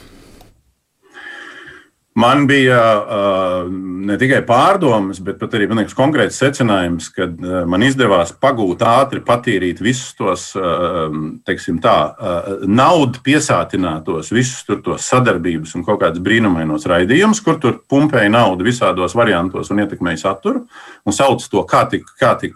[2.16, 3.72] Man bija uh,
[4.08, 5.66] ne tikai pārdomas, bet arī
[5.98, 11.12] konkrēts secinājums, ka uh, man izdevās pagūt ātri, patīrīt visus tos, uh,
[11.44, 17.82] teiksim, tā, uh, naudu piesātinātos, visus tos sadarbības un kaut kādus brīnumainos raidījumus, kur tur
[17.92, 20.64] pumpēja naudu visādos variantos un ietekmēja saturu
[21.04, 22.56] un sauc to, kā tik, kā tik,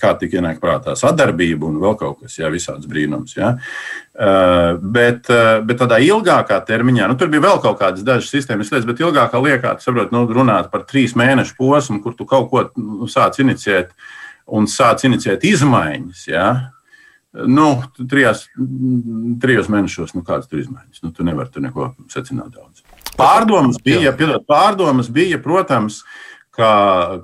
[0.00, 3.36] kā tik ienāk prātā sadarbība un vēl kaut kas, jā, visāds brīnums.
[3.36, 3.58] Jā.
[4.20, 8.68] Uh, bet, uh, bet tādā ilgākā termiņā, nu, tur bija vēl kaut kādas dažas sistēmas
[8.68, 12.66] lietas, bet ilgākā liekā, saprot, nu, runāt par trīs mēnešu posmu, kur tu kaut ko
[12.76, 13.94] nu, sāc inicijēt
[14.52, 16.26] un sāc inicijēt izmaiņas.
[16.28, 16.46] Ja?
[17.48, 17.70] Nu,
[18.12, 18.44] trijās,
[19.40, 21.00] trijos mēnešos, nu, kādas tur izmaiņas?
[21.00, 22.84] Nu, tu nevari tur neko secināt daudz.
[23.16, 26.29] Pārdomas bija, piedod, pārdomas bija, protams, uh,
[26.60, 26.72] Kā,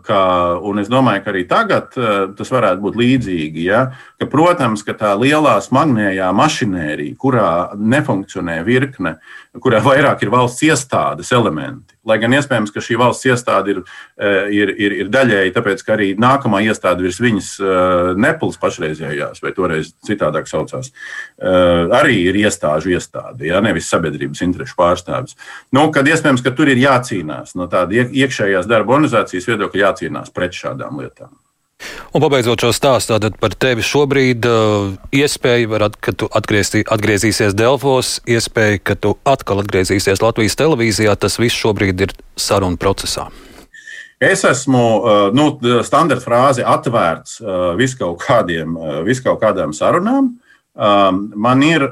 [0.07, 0.21] kā,
[0.65, 3.67] un es domāju, ka arī tagad uh, tas varētu būt līdzīgi.
[3.67, 3.83] Ja?
[4.17, 9.19] Ka, protams, ka tā lielā smagnējā mašinērija, kurā nefunkcionē virkne,
[9.61, 13.81] kurā vairāk ir valsts iestādes elementi, Lai gan iespējams, ka šī valsts iestāde ir,
[14.19, 19.43] eh, ir, ir, ir daļēji tāpēc, ka arī nākamā iestāde virs viņas eh, nepils pašreizējās,
[19.43, 25.35] vai toreiz citādāk saucās, eh, arī ir iestāžu iestāde, ja, nevis sabiedrības interešu pārstāvis.
[25.75, 30.55] Nu, kad iespējams, ka tur ir jācīnās no tāda iekšējās darba organizācijas viedokļa, jācīnās pret
[30.55, 31.35] šādām lietām.
[32.17, 38.17] Un pabeidzot šo stāstu par tevi šobrīd, uh, iespēja, varat, ka tu atgriezī, atgriezīsies Delfos,
[38.25, 43.29] iespēja, ka tu atkal atgriezīsies Latvijas televīzijā, tas viss šobrīd ir saruna procesā.
[44.17, 45.51] Es esmu uh, nu,
[45.85, 50.33] standarta frāze atvērts uh, viskaut, kādiem, viskaut kādām sarunām.
[50.77, 51.85] Um, man ir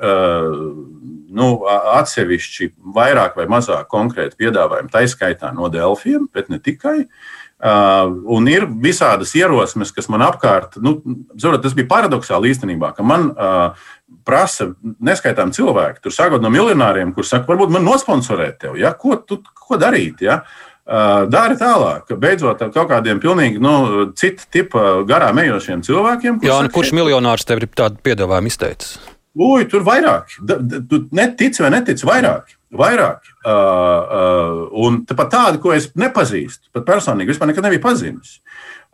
[1.34, 2.66] nu, atsevišķi
[2.96, 6.98] vairāk vai mazāk konkrēti piedāvājumi, tā izskaitā no Delfiem, bet ne tikai.
[7.04, 10.98] Uh, Uh, un ir visādas ierosmes, kas man apkārt, nu,
[11.40, 13.88] zvarat, tas bija paradoxāli īstenībā, ka man uh,
[14.26, 14.72] prasa
[15.04, 18.92] neskaitām cilvēki, tur sākot no miljonāriem, kuriem saka, varbūt man nosponsorēt tevi, ja?
[18.98, 20.24] ko, tu, ko darīt.
[20.26, 20.42] Ja?
[20.84, 26.42] Uh, dari tālāk, beidzot kaut kādiem pilnīgi nu, cita tipa garām ejošiem cilvēkiem.
[26.44, 28.98] Jā, nu, kurš miljonārs tev ir tādu piedāvājumu izteicis?
[29.34, 30.36] Ui, tur vairāk.
[30.44, 32.52] Tu netici vai netici vairāk.
[32.74, 33.28] Vairāk.
[33.44, 38.38] Uh, uh, un pat tādi, ko es nepazīstu, pat personīgi vispār nekad nebiju pazīstams.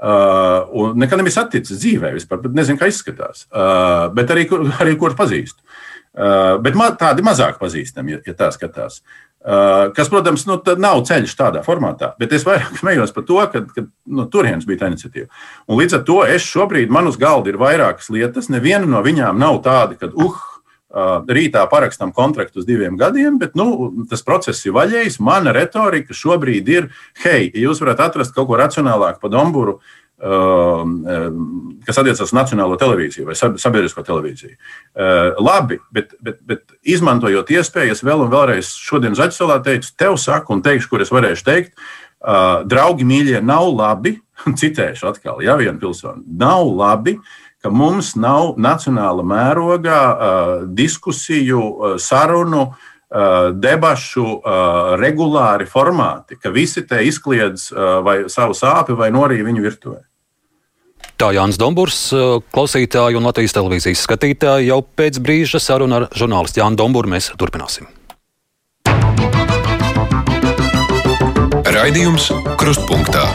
[0.00, 3.46] Uh, un nekad nebiju saticis dzīvē, vispār, nezinu, kā izskatās.
[3.48, 4.46] Uh, bet arī,
[4.82, 5.64] arī kurš pazīstu.
[6.10, 9.00] Uh, bet ma tādi mazāk pazīstami, ja, ja tā skatās.
[9.40, 13.64] Uh, kas, protams, nu, nav ceļš tādā formātā, bet es vairāk smējos par to, ka,
[13.72, 15.30] ka no turienes bija tā iniciatīva.
[15.70, 18.52] Un līdz ar to es šobrīd, man uz galda ir vairākas lietas.
[18.52, 20.49] Neviena no viņām nav tāda, ka, uh
[20.90, 25.20] rītā parakstām kontraktu uz diviem gadiem, bet nu, tas process ir vaļējis.
[25.22, 26.90] Mana retorika šobrīd ir,
[27.22, 29.78] hei, ja jūs varat atrast kaut ko racionālāku par Domburu,
[30.20, 34.56] kas attiecas uz Nacionālo televīziju vai sabiedrisko televīziju.
[35.40, 40.64] Labi, bet, bet, bet izmantojot iespējas, vēl un vēlreiz šodien Zaķisolā teicu, tev saku un
[40.66, 41.72] teikšu, kur es varēšu teikt,
[42.68, 44.18] draugi mīļie, nav labi,
[44.60, 47.16] citēšu atkal, ja viena pilsona, nav labi,
[47.60, 50.00] ka mums nav nacionāla mērogā
[50.76, 52.70] diskusiju, sarunu,
[53.60, 54.26] debašu
[55.00, 57.70] regulāri formāti, ka visi te izkliedz
[58.06, 60.00] vai savu sāpju vai norīja viņu virtuvē.
[61.20, 61.98] Tā Jānis Dombūrs,
[62.54, 67.90] klausītāji un Latvijas televīzijas skatītāji, jau pēc brīža saruna ar žurnālistu Jānu Dombūru mēs turpināsim.
[71.70, 72.30] Raidījums
[72.60, 73.26] Krustpunktā.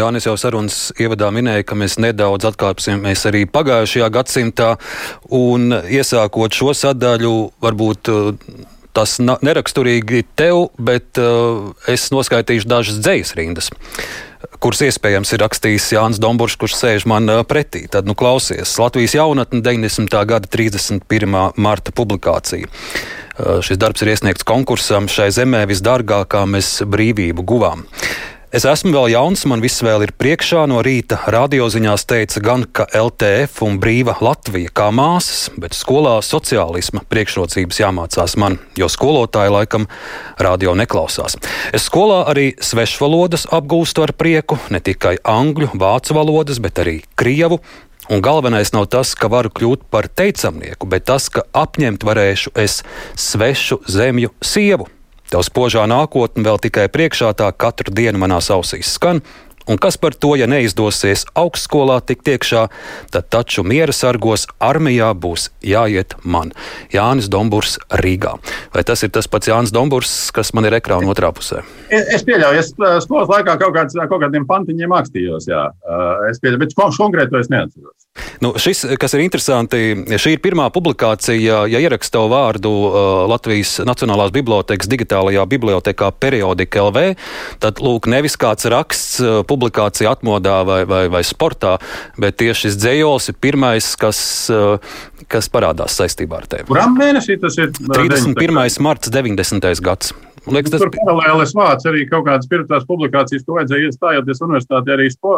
[0.00, 4.74] Jānis jau sarunas ievadā minēja, ka mēs nedaudz atkāpsimies arī pagājušajā gadsimtā.
[5.34, 7.34] Un iesākot šo sadaļu,
[7.64, 8.30] varbūt eh,
[8.94, 13.72] tas neraksturīgi tev, bet uh, es noskaitīšu dažas dzīslas rindas
[14.62, 17.84] kuras iespējams ir rakstījis Jānis Dombūrs, kurš sēž man pretī.
[17.90, 20.14] Tad, nu, klausies, Latvijas jaunatne 90.
[20.28, 21.36] gada 31.
[21.56, 22.70] marta publikācija.
[23.34, 27.82] Šis darbs ir iesniegts konkursam šai zemē visdārgākā mēs brīvību guvām.
[28.54, 30.60] Es esmu vēl jauns, man viss vēl ir priekšā.
[30.70, 37.02] No rīta radioziņās teica gan, ka LTF un brīva Latvija kā māsas, bet skolā sociālisma
[37.10, 39.88] priekšrocības jāmācās man, jo skolotāji laikam
[40.38, 41.34] radio neklausās.
[41.74, 47.58] Es skolā arī svešvalodas apgūstu ar prieku, ne tikai angļu, vācu valodas, bet arī krievu.
[48.06, 52.84] Un galvenais nav tas, ka varu kļūt par teicamnieku, bet tas, ka apņemt varēšu es
[53.18, 54.86] svešu zemju sievu.
[55.34, 59.18] Tev spožā nākotne vēl tikai priekšā tā katru dienu manās ausīs skan,
[59.70, 62.66] Un kas par to, ja neizdosies augstskolā tikt iekšā,
[63.14, 66.52] tad taču miera sargos armijā būs jāiet man.
[66.92, 68.34] Jānis Dombūrs Rīgā.
[68.74, 71.62] Vai tas ir tas pats Jānis Dombūrs, kas man ir ekrāna otrā pusē?
[71.88, 72.74] Es, es pieļauju, es
[73.06, 75.66] skolas laikā kaut, kāds, kaut kādiem pantiņiem mākstījos, jā.
[76.28, 78.04] Es pieļauju, bet konkrēti to es neatceros.
[78.42, 79.78] Nu, šis, kas ir interesanti,
[80.20, 82.70] šī ir pirmā publikācija, ja ieraksta tavu vārdu
[83.30, 87.04] Latvijas Nacionālās bibliotekas digitālajā bibliotekā periodika LV,
[87.62, 89.18] tad lūk, nevis kāds raksts
[89.54, 91.78] publikācija atmodā vai, vai, vai sportā,
[92.20, 94.20] bet tieši šis dzējols ir pirmais, kas,
[94.52, 94.92] eh,
[95.30, 96.68] kas parādās saistībā ar tevi.
[96.70, 97.72] Kuram mēnesī tas ir?
[97.78, 98.80] 31.
[98.84, 99.74] marts 90.
[99.84, 100.14] gads.
[100.44, 100.82] Liekas, tas...
[100.82, 105.36] Tur paralēli es vācu arī kaut kādas pirmās publikācijas, ko vajadzēja iestājoties universitātē arī spo,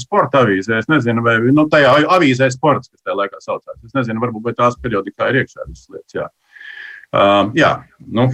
[0.00, 0.78] sporta avīzē.
[0.80, 3.76] Es nezinu, vai nu, tajā avīzē sports, kas tajā laikā saucās.
[3.84, 6.16] Es nezinu, varbūt tās periodikā ir iekšā visas lietas.
[6.16, 6.28] Jā,
[7.12, 7.74] uh, jā
[8.08, 8.30] nu,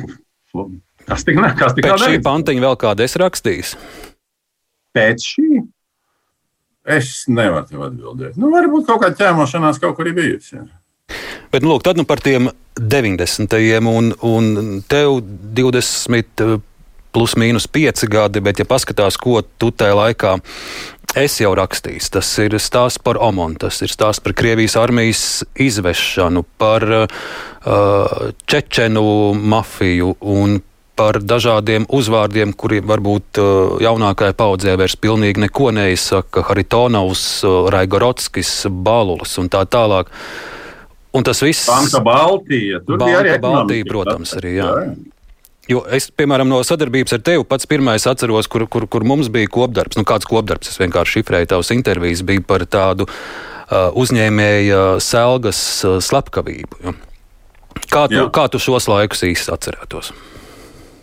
[1.09, 1.51] kas tik ne?
[1.59, 3.81] Kas tik Pēc šī pantiņa vēl kāda es rakstīju?
[4.97, 5.49] Pēc šī?
[6.97, 8.37] Es nevaru tev atbildēt.
[8.39, 10.63] Nu, varbūt kaut kāda ķēmošanās kaut kur ir bijusi.
[11.51, 13.57] Bet, nu, lūk, tad nu par tiem 90.
[13.91, 15.21] un, un tev
[15.59, 16.47] 20
[17.17, 20.37] plus mīnus 5 gadi, bet, ja paskatās, ko tu tajā laikā
[21.17, 25.23] es jau rakstīju, tas ir stāsts par Omonu, tas ir stāsts par Krievijas armijas
[25.57, 30.59] izvešanu, par uh, Čečenu mafiju un
[30.97, 36.45] par dažādiem uzvārdiem, kuri varbūt uh, jaunākajai paudzē vairs pilnīgi neko neizsaka.
[36.49, 40.09] Haritonovs, uh, Raigorodskis, Balulis un tā tālāk.
[41.17, 41.69] Un tas viss.
[41.69, 42.81] Banka Baltija.
[42.85, 44.57] Tur Banka arī Baltija, protams, arī.
[44.59, 44.73] Jā.
[44.81, 44.97] jā.
[45.67, 49.51] Jo es, piemēram, no sadarbības ar tevi pats pirmais atceros, kur, kur, kur mums bija
[49.51, 49.99] kopdarbs.
[49.99, 50.71] Nu, kāds kopdarbs?
[50.71, 56.95] Es vienkārši šifrēju tavas intervijas, bija par tādu uh, uzņēmēja selgas uh, slepkavību.
[57.91, 58.29] Kā tu, Jā.
[58.35, 60.13] kā tu šos laikus īsti atcerētos?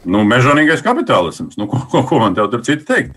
[0.03, 1.55] Nu, mežonīgais kapitālisms.
[1.59, 3.15] Nu, ko, ko, ko man te tur citu teikt?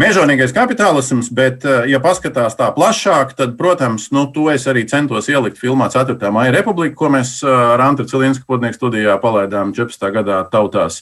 [0.00, 5.30] Mežonīgais kapitālisms, bet, eh, ja paskatās tā plašāk, tad, protams, nu, to es arī centos
[5.32, 6.30] ielikt filmā 4.
[6.34, 10.10] maija republika, ko mēs eh, ar Antu Cilinsku podnieku studijā palaidām 14.
[10.14, 11.00] gadā tautās.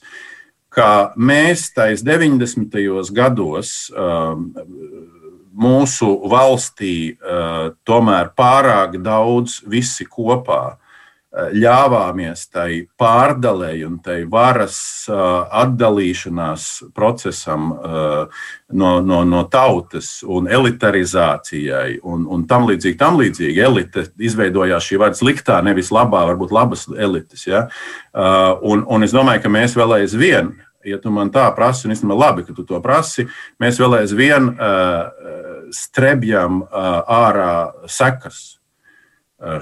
[0.73, 2.77] Kā mēs tais 90.
[3.16, 4.51] gados um,
[5.59, 10.77] mūsu valstī uh, tomēr pārāk daudz visi kopā
[11.29, 22.24] ļāvāmies tai pārdalēji un tai varas atdalīšanās procesam no, no, no tautas un elitarizācijai un,
[22.24, 23.61] un tam līdzīgi, tam līdzīgi.
[23.61, 27.45] Elite izveidojās šī vārda sliktā, nevis labā, varbūt labas elites.
[27.47, 27.66] Ja?
[28.64, 30.55] Un, un es domāju, ka mēs vēl aizvien
[30.89, 33.26] ja tu man tā prasi, un īstenībā labi, ka tu to prasi,
[33.61, 35.11] mēs vēl aizvien uh,
[35.74, 37.53] strebjam uh, ārā
[37.85, 38.55] sekas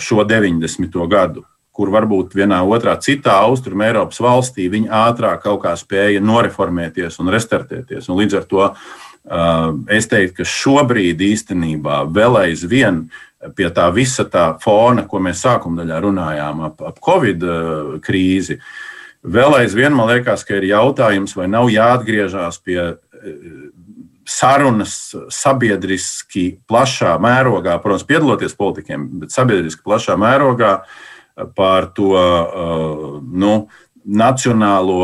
[0.01, 0.95] šo 90.
[1.11, 1.43] gadu
[1.77, 7.33] kur varbūt vienā otrā citā austrumu Eiropas valstī viņi ātrāk kaut kā spēja noreformēties un
[7.35, 8.09] restartēties.
[8.09, 8.69] Un līdz ar to
[9.93, 13.07] es teiktu, ka šobrīd īstenībā vēl aizvien
[13.59, 17.45] pie tā visa tā fona, ko mēs sākuma daļā runājām ap, ap Covid
[18.07, 18.57] krīzi,
[19.27, 22.81] vēl aizvien man liekas, ka ir jautājums, vai nav jāatgriežas pie
[24.27, 24.95] sarunas
[25.35, 31.06] sabiedriski plašā mērogā, protams, piedaloties politikiem, bet sabiedriski plašā mērogā, uh,
[31.57, 33.67] par to uh, nu,
[34.07, 35.03] nacionālo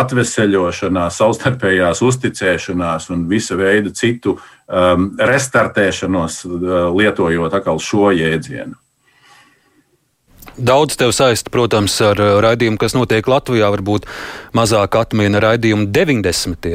[0.00, 8.78] atveseļošanās, savstarpējās uzticēšanās un visa veida citu um, restartēšanos, uh, lietojot atkal šo jēdzienu.
[10.58, 13.68] Daudz tev saista, protams, ar raidījumu, kas notiek Latvijā.
[13.70, 14.08] Varbūt
[14.58, 16.66] mazāk atmiena raidījumu 90.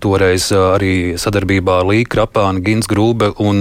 [0.00, 3.34] Toreiz arī sadarbībā ar Līku Rapānu, Gins Grūbe.
[3.36, 3.60] Un,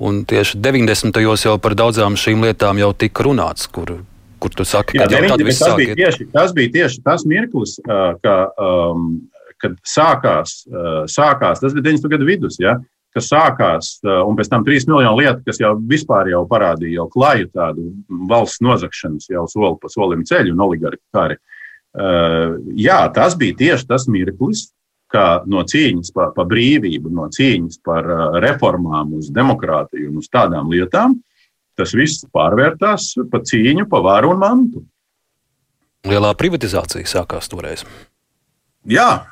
[0.00, 1.20] un tieši 90.
[1.20, 3.98] jau par daudzām šīm lietām jau tika runāts, kur
[4.40, 7.76] kur tu saki, ka jau tad viss bija, tieši, tas bija tieši tas mirklis,
[8.24, 9.12] ka, um,
[9.60, 10.62] kad sākās,
[11.10, 12.10] sākās, tas bija 90.
[12.14, 12.78] gadu vidus, ja,
[13.14, 17.48] kas sākās, un pēc tam 3 miljonu lietu, kas jau vispār jau parādīja jau klaju
[17.52, 17.88] tādu
[18.30, 21.40] valsts nozakšanas jau soli pa solim ceļu un oligarku kari.
[21.90, 24.68] Uh, jā, tas bija tieši tas mirklis,
[25.10, 28.06] ka no cīņas par pa brīvību, no cīņas par
[28.44, 31.18] reformām uz demokrātiju un uz tādām lietām,
[31.80, 34.84] tas viss pārvērtās par cīņu par varu un mantu.
[36.08, 37.84] Lielā privatizācija sākās toreiz.
[38.88, 39.26] Jā,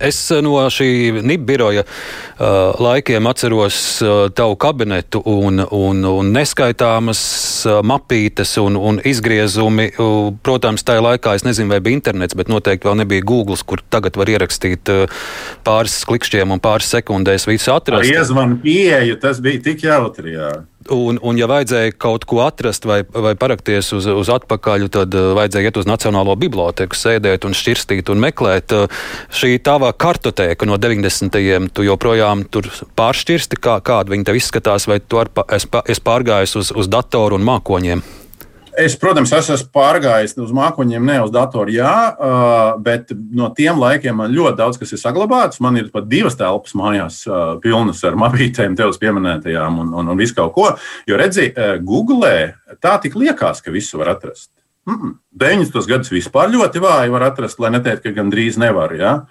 [0.00, 2.46] Es no šī NIB biroja uh,
[2.80, 7.20] laikiem atceros uh, tavu kabinetu un, un, un neskaitāmas
[7.68, 9.90] uh, mapītes un, un izgriezumi.
[10.00, 13.84] Uh, protams, tajā laikā es nezinu, vai bija internets, bet noteikti vēl nebija Google, kur
[13.92, 15.22] tagad var ierakstīt uh,
[15.66, 18.08] pāris klikšķiem un pāris sekundēs visu atrast.
[18.08, 20.38] Ar iezvanu pieeju tas bija tik jautri.
[20.38, 20.54] Jā.
[20.90, 25.30] Un, un, ja vajadzēja kaut ko atrast vai, vai parakties uz, uz atpakaļ, tad uh,
[25.38, 28.74] vajadzēja iet uz Nacionālo biblioteku, sēdēt un šķirstīt un meklēt.
[28.74, 31.70] Uh, šī tava kartotēka no 90.
[31.74, 32.66] tu joprojām tur
[32.98, 37.38] pāršķirsti, kā, kāda viņa tev izskatās, vai tu ar, es, es pārgājis uz, uz datoru
[37.38, 38.02] un mākoņiem?
[38.80, 41.94] Es, protams, es esmu pārgājis uz mākoņiem, ne uz datoru, jā,
[42.84, 45.60] bet no tiem laikiem man ļoti daudz kas ir saglabāts.
[45.60, 47.22] Man ir pat divas telpas mājās,
[47.64, 50.70] pilnas ar mapītēm, tevis pieminētajām un, un, un visu kaut ko.
[51.10, 51.50] Jo, redzi,
[51.84, 52.32] Google
[52.80, 54.50] tā tik liekas, ka visu var atrast.
[54.88, 55.14] Mm -mm.
[55.38, 55.86] 90.
[55.88, 58.94] gadus vispār ļoti vāji var atrast, lai neteikt, ka gandrīz nevar.
[58.94, 59.24] Ja?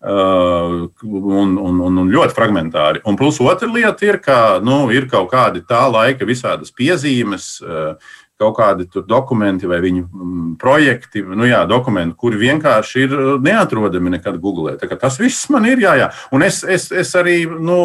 [0.00, 3.00] Uh, un, un, un, un ļoti fragmentāri.
[3.04, 7.96] Un plus otra lieta ir, ka nu, ir kaut kādi tā laika visādas piezīmes, uh,
[8.40, 14.12] kaut kādi dokumenti vai viņu mm, projekti, nu jā, dokumenti, kuri vienkārši ir uh, neatrodami
[14.16, 14.76] nekad Google.
[14.76, 16.10] Tas viss man ir, jā, jā.
[16.36, 17.78] Un es, es, es arī nu,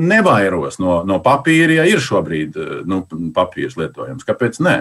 [0.00, 4.26] nevairos no, no papīra, ja ir šobrīd uh, nu, papīrs lietojams.
[4.26, 4.58] Kāpēc?
[4.66, 4.76] Nē.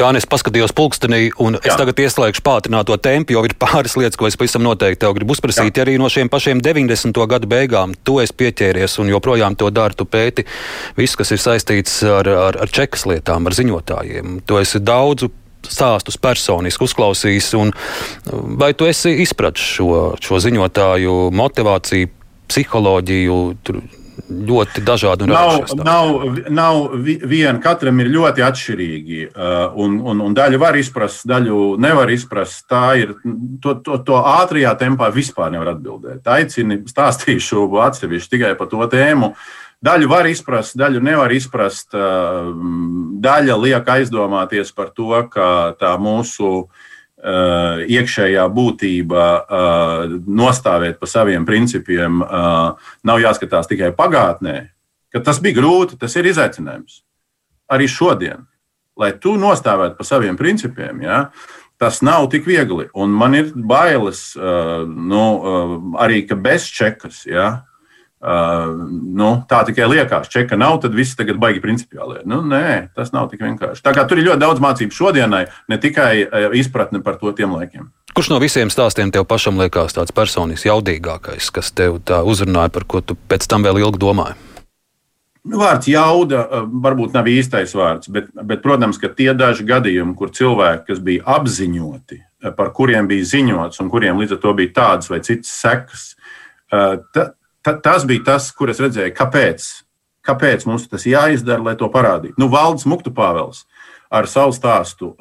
[0.00, 1.72] Jā, es paskatījos pulkstenī, un Jā.
[1.72, 5.34] es tagad ieslēgšu pātrināto tempu, jo ir pāris lietas, ko es pavisam noteikti tev gribu
[5.36, 5.76] uzprasīt.
[5.76, 5.84] Jā.
[5.84, 7.20] Arī no šiem pašiem 90.
[7.28, 9.98] gadu beigām tu esi pieķēries un joprojām to dari.
[10.00, 10.46] Tu pēti
[10.96, 14.40] visu, kas ir saistīts ar, ar, ar čekas lietām, ar ziņotājiem.
[14.48, 15.32] Tu esi daudzu
[15.66, 17.74] stāstus personiski uzklausījis, un
[18.60, 22.08] vai tu esi izpratis šo, šo ziņotāju motivāciju,
[22.48, 23.40] psiholoģiju?
[23.66, 23.82] Tur,
[24.28, 26.10] ļoti dažādi nav, nav,
[26.50, 29.20] nav viena, katram ir ļoti atšķirīgi.
[29.30, 32.64] Uh, un, un, un daļu var izprast, daļu nevar izprast.
[32.70, 33.14] Tā ir
[33.62, 36.22] to, to, to ātrajā tempā vispār nevar atbildēt.
[36.26, 39.32] Aicini stāstīšu atsevišķi tikai par to tēmu.
[39.80, 41.94] Daļu var izprast, daļu nevar izprast.
[41.96, 42.52] Uh,
[43.24, 45.50] daļa liek aizdomāties par to, ka
[45.80, 46.89] tā mūsu Uh,
[47.20, 54.56] iekšējā būtība uh, nostāvēt pa saviem principiem, uh, nav jāskatās tikai pagātnē,
[55.12, 57.02] ka tas bija grūti, tas ir izaicinājums.
[57.70, 58.46] Arī šodien,
[58.98, 61.20] lai tu nostāvētu pa saviem principiem, ja,
[61.80, 62.88] tas nav tik viegli.
[62.92, 65.24] Un man ir bailes, nu,
[65.96, 67.22] arī ka bez čekas.
[67.28, 67.69] Ja,
[68.20, 68.74] Uh,
[69.16, 72.18] nu, tā tikai liekas, čeka nav, tad viss tagad baigi principiāli.
[72.28, 73.80] Nu, nē, tas nav tik vienkārši.
[73.80, 77.54] Tā kā tur ir ļoti daudz mācību šodienai, ne tikai uh, izpratne par to tiem
[77.56, 77.88] laikiem.
[78.12, 82.84] Kurš no visiem stāstiem tev pašam liekas tāds personisks, jaudīgākais, kas tev tā uzrunāja, par
[82.84, 84.36] ko tu pēc tam vēl ilgi domāji?
[85.40, 90.90] Vārds jauda varbūt nav īstais vārds, bet, bet, protams, ka tie daži gadījumi, kur cilvēki,
[90.90, 92.20] kas bija apziņoti,
[92.58, 96.10] par kuriem bija ziņots un kuriem līdz ar to bija tādas vai citas sekas,
[96.68, 97.30] ta,
[97.62, 99.68] ta, tas bija tas, kur es redzēju, kāpēc,
[100.26, 102.38] kāpēc mums tas jāizdara, lai to parādītu.
[102.40, 103.64] Nu, Valdis Muktupāvels
[104.10, 105.12] ar savu stāstu.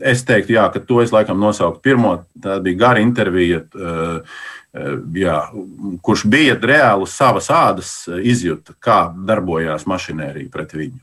[0.00, 2.14] Es teiktu, jā, ka to es laikam nosauktu pirmo.
[2.38, 3.64] Tā bija gara intervija.
[5.18, 5.38] Jā,
[6.06, 11.00] kurš bija reāli savas ādas izjūta, kā darbojās mašinērija pret viņu.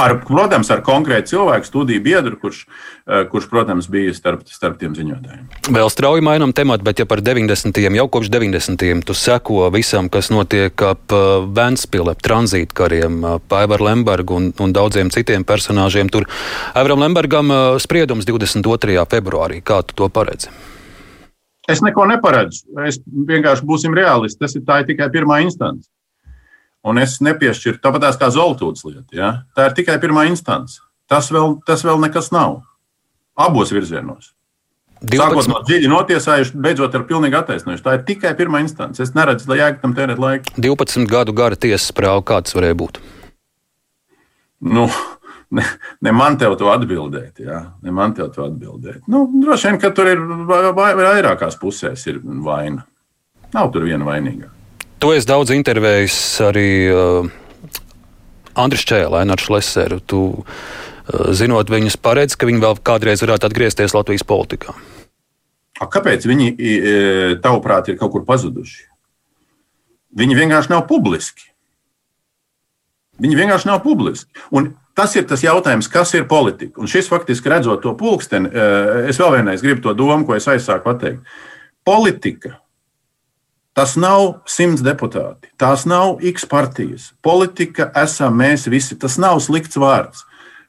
[0.00, 2.64] Ar, protams, ar konkrētu cilvēku studiju biedru, kurš,
[3.06, 5.44] eh, kurš protams, bija starp, starp tiem ziņotājiem.
[5.76, 7.94] Vēl strauji mainām tematu, bet ja par 90.
[7.94, 9.04] jau kopš 90.
[9.06, 14.74] tu seko visam, kas notiek ap eh, Vēnspili, ap tranzītkariem, ap Aivaru Lembergu un, un
[14.74, 16.10] daudziem citiem personāžiem.
[16.10, 16.26] Tur
[16.74, 18.98] Aivaram Lembergam eh, spriedums 22.
[19.06, 19.62] februārī.
[19.62, 20.50] Kā tu to paredzi?
[21.68, 22.66] Es neko neparedzu.
[22.84, 24.42] Es vienkārši būsim realisti.
[24.42, 25.88] Tas ir, ir tikai pirmā instance
[26.84, 29.10] un es nepiešķiru tāpat kā Zoltūdas lieta.
[29.16, 29.32] Ja?
[29.56, 30.82] Tā ir tikai pirmā instance.
[31.10, 32.62] Tas vēl, tas vēl nekas nav.
[33.34, 34.32] Abos virzienos.
[35.04, 35.20] 12.
[35.20, 37.84] Sākot no dziļi notiesājuši, beidzot ar pilnīgi attaisnojuši.
[37.84, 39.02] Tā ir tikai pirmā instance.
[39.02, 40.54] Es neredzu, lai jēga tam tērēt laiku.
[40.56, 43.02] 12 gadu gara tiesas prāva, kāds varēja būt?
[44.64, 44.86] Nu,
[45.58, 45.66] ne,
[46.00, 47.42] ne man te to atbildēt.
[47.44, 47.60] Jā.
[47.84, 49.02] Ne man te to atbildēt.
[49.10, 50.24] Nu, droši vien, ka tur ir
[50.78, 52.86] vairākās pusēs ir vaina.
[53.54, 54.48] Nav tur viena vainīga.
[55.04, 56.14] Tu esi daudz intervējis
[56.46, 57.26] arī uh,
[58.56, 59.98] Andriņš Čēlē, Nācis Leseru.
[60.00, 64.72] Tu, uh, zinot viņus, paredz, ka viņi vēl kādreiz varētu atgriezties Latvijas politikā.
[65.76, 66.48] A, kāpēc viņi,
[67.44, 68.86] tavuprāt, ir kaut kur pazuduši?
[70.16, 71.50] Viņi vienkārši nav publiski.
[73.20, 74.32] Viņi vienkārši nav publiski.
[74.56, 76.80] Un tas ir tas jautājums, kas ir politika.
[76.80, 80.48] Un šis faktiski redzot to pulksteni, uh, es vēl vienreiz gribu to domu, ko es
[80.48, 81.34] aizsāku pateikt.
[81.84, 82.56] Politika
[83.74, 87.08] Tas nav simts deputāti, tās nav X partijas.
[87.26, 88.94] Politika esam mēs visi.
[88.94, 90.22] Tas nav slikts vārds.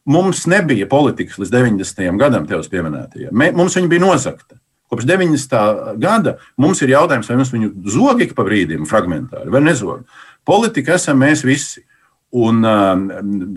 [0.09, 2.17] Mums nebija politikas līdz 90.
[2.21, 3.45] gadam, tevis pieminētajiem.
[3.57, 4.57] Mums viņa bija nozagta.
[4.89, 5.97] Kopš 90.
[6.01, 10.05] gada mums ir jautājums, vai mums viņu zog ik pa brīdim, fragmentāri vai nezog.
[10.45, 11.85] Politika esam mēs visi.
[12.35, 13.03] Un um,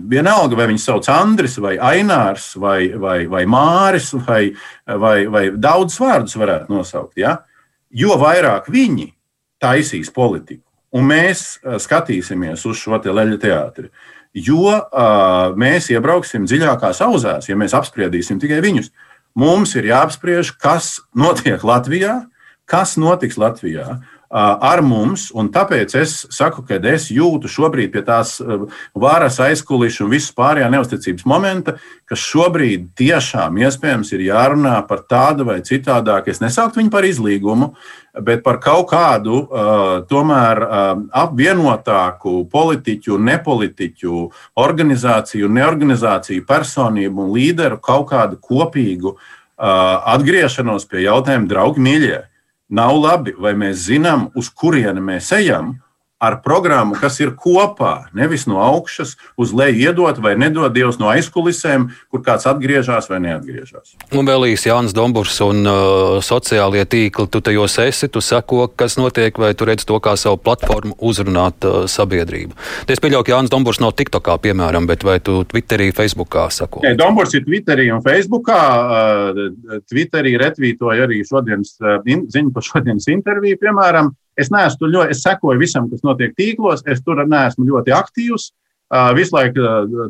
[0.07, 4.53] vienalga, vai viņi sauc Andris, vai Ainārs, vai, vai, vai Māris, vai,
[4.87, 7.17] vai, vai daudz vārdus varētu nosaukt.
[7.19, 7.41] Ja?
[7.91, 9.09] Jo vairāk viņi
[9.61, 10.63] taisīs politiku.
[10.95, 13.91] Un mēs skatīsimies uz šo te leļu teātri.
[14.33, 18.91] Jo uh, mēs iebrauksim dziļākās auzās, ja mēs apspriedīsim tikai viņus.
[19.37, 22.23] Mums ir jāapspriež, kas notiek Latvijā,
[22.69, 23.99] kas notiks Latvijā
[24.29, 25.29] ar mums.
[25.33, 28.37] Tāpēc es saku, ka es jūtu šobrīd pie tās
[28.93, 35.47] varas aizkulisku un visas pārējā neusticības momenta, ka šobrīd tiešām iespējams ir jārunā par tādu
[35.49, 36.29] vai citādāku.
[36.29, 37.73] Es nesauktu viņu par izlīgumu,
[38.21, 39.41] bet par kaut kādu
[40.09, 40.63] tomēr
[41.09, 44.23] apvienotāku politiķu, nepolitiķu,
[44.61, 49.17] organizāciju, neorganizāciju, personību un līderu kaut kādu kopīgu
[49.59, 52.19] atgriešanos pie jautājuma, draugi, mīļie
[52.69, 55.75] nav labi, vai mēs zinām, uz kurieni mēs ejam,
[56.19, 61.07] ar programmu, kas ir kopā, nevis no augšas uz leju iedot vai nedod Dievs no
[61.13, 63.95] aizkulisēm, kur kāds atgriežas vai neatgriežas.
[64.11, 68.99] Un vēl īsi Jānis Domburs un uh, sociālie tīkli, tu tajos esi, tu seko, kas
[68.99, 72.57] notiek, vai tu redz to kā savu platformu uzrunāt uh, sabiedrību.
[72.91, 76.83] Es pieļauju, ka Jānis Domburs nav TikTokā, piemēram, bet vai tu Twitterī, Facebookā sako?
[76.83, 78.61] Nē, Domburs ir Twitterī un Facebookā.
[78.75, 84.11] Uh, Twitterī retvītoja arī šodienas uh, ziņu par šodienas interviju, piemēram.
[84.39, 88.49] Es neesmu ļoti, es sekoju visam, kas notiek tīklos, es tur neesmu ļoti aktīvs.
[89.13, 89.65] Visu laiku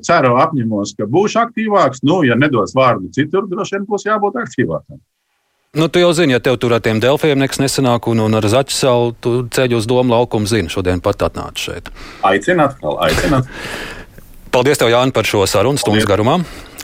[0.07, 2.03] ceru, apņemos, ka būšu aktīvāks.
[2.07, 5.01] Nu, ja nedos vārdu citur, droši vien būs jābūt aktīvākam.
[5.77, 8.47] Nu, tu jau zini, ja tev tur ar tiem delfiem nekas nesanāk, un, un ar
[8.49, 11.91] zaķu salu tu ceļ uz domu laukumu zini, šodien pat atnāc šeit.
[12.25, 13.51] Aicināt, atkal, aicināt.
[14.49, 16.39] Paldies, tev, Jāni, par šo sarunu stundas garumā.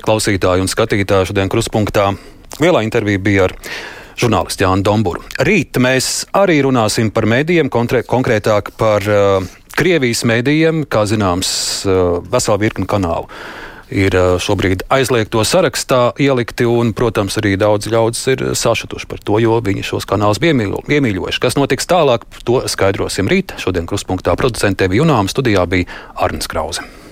[0.05, 2.11] Klausītāji un skatītāji šodien kruspunktā.
[2.61, 3.55] Lielā intervija bija ar
[4.19, 5.23] žurnālistu Jānu Domburu.
[5.45, 11.49] Rīt mēs arī runāsim par mēdījiem, konkrētāk par uh, Krievijas mēdījiem, kā zināms,
[11.87, 13.27] uh, vesela virkni kanālu.
[13.93, 19.37] Ir uh, šobrīd aizliegto sarakstā ielikti, un, protams, arī daudz ļaudis ir sašutuši par to,
[19.43, 21.43] jo viņi šos kanālus iemīļojuši.
[21.43, 23.53] Kas notiks tālāk, to skaidrosim rīt.
[23.61, 27.04] Šodien kruspunktā producentē bija Junām, studijā bija Arnēs Krause.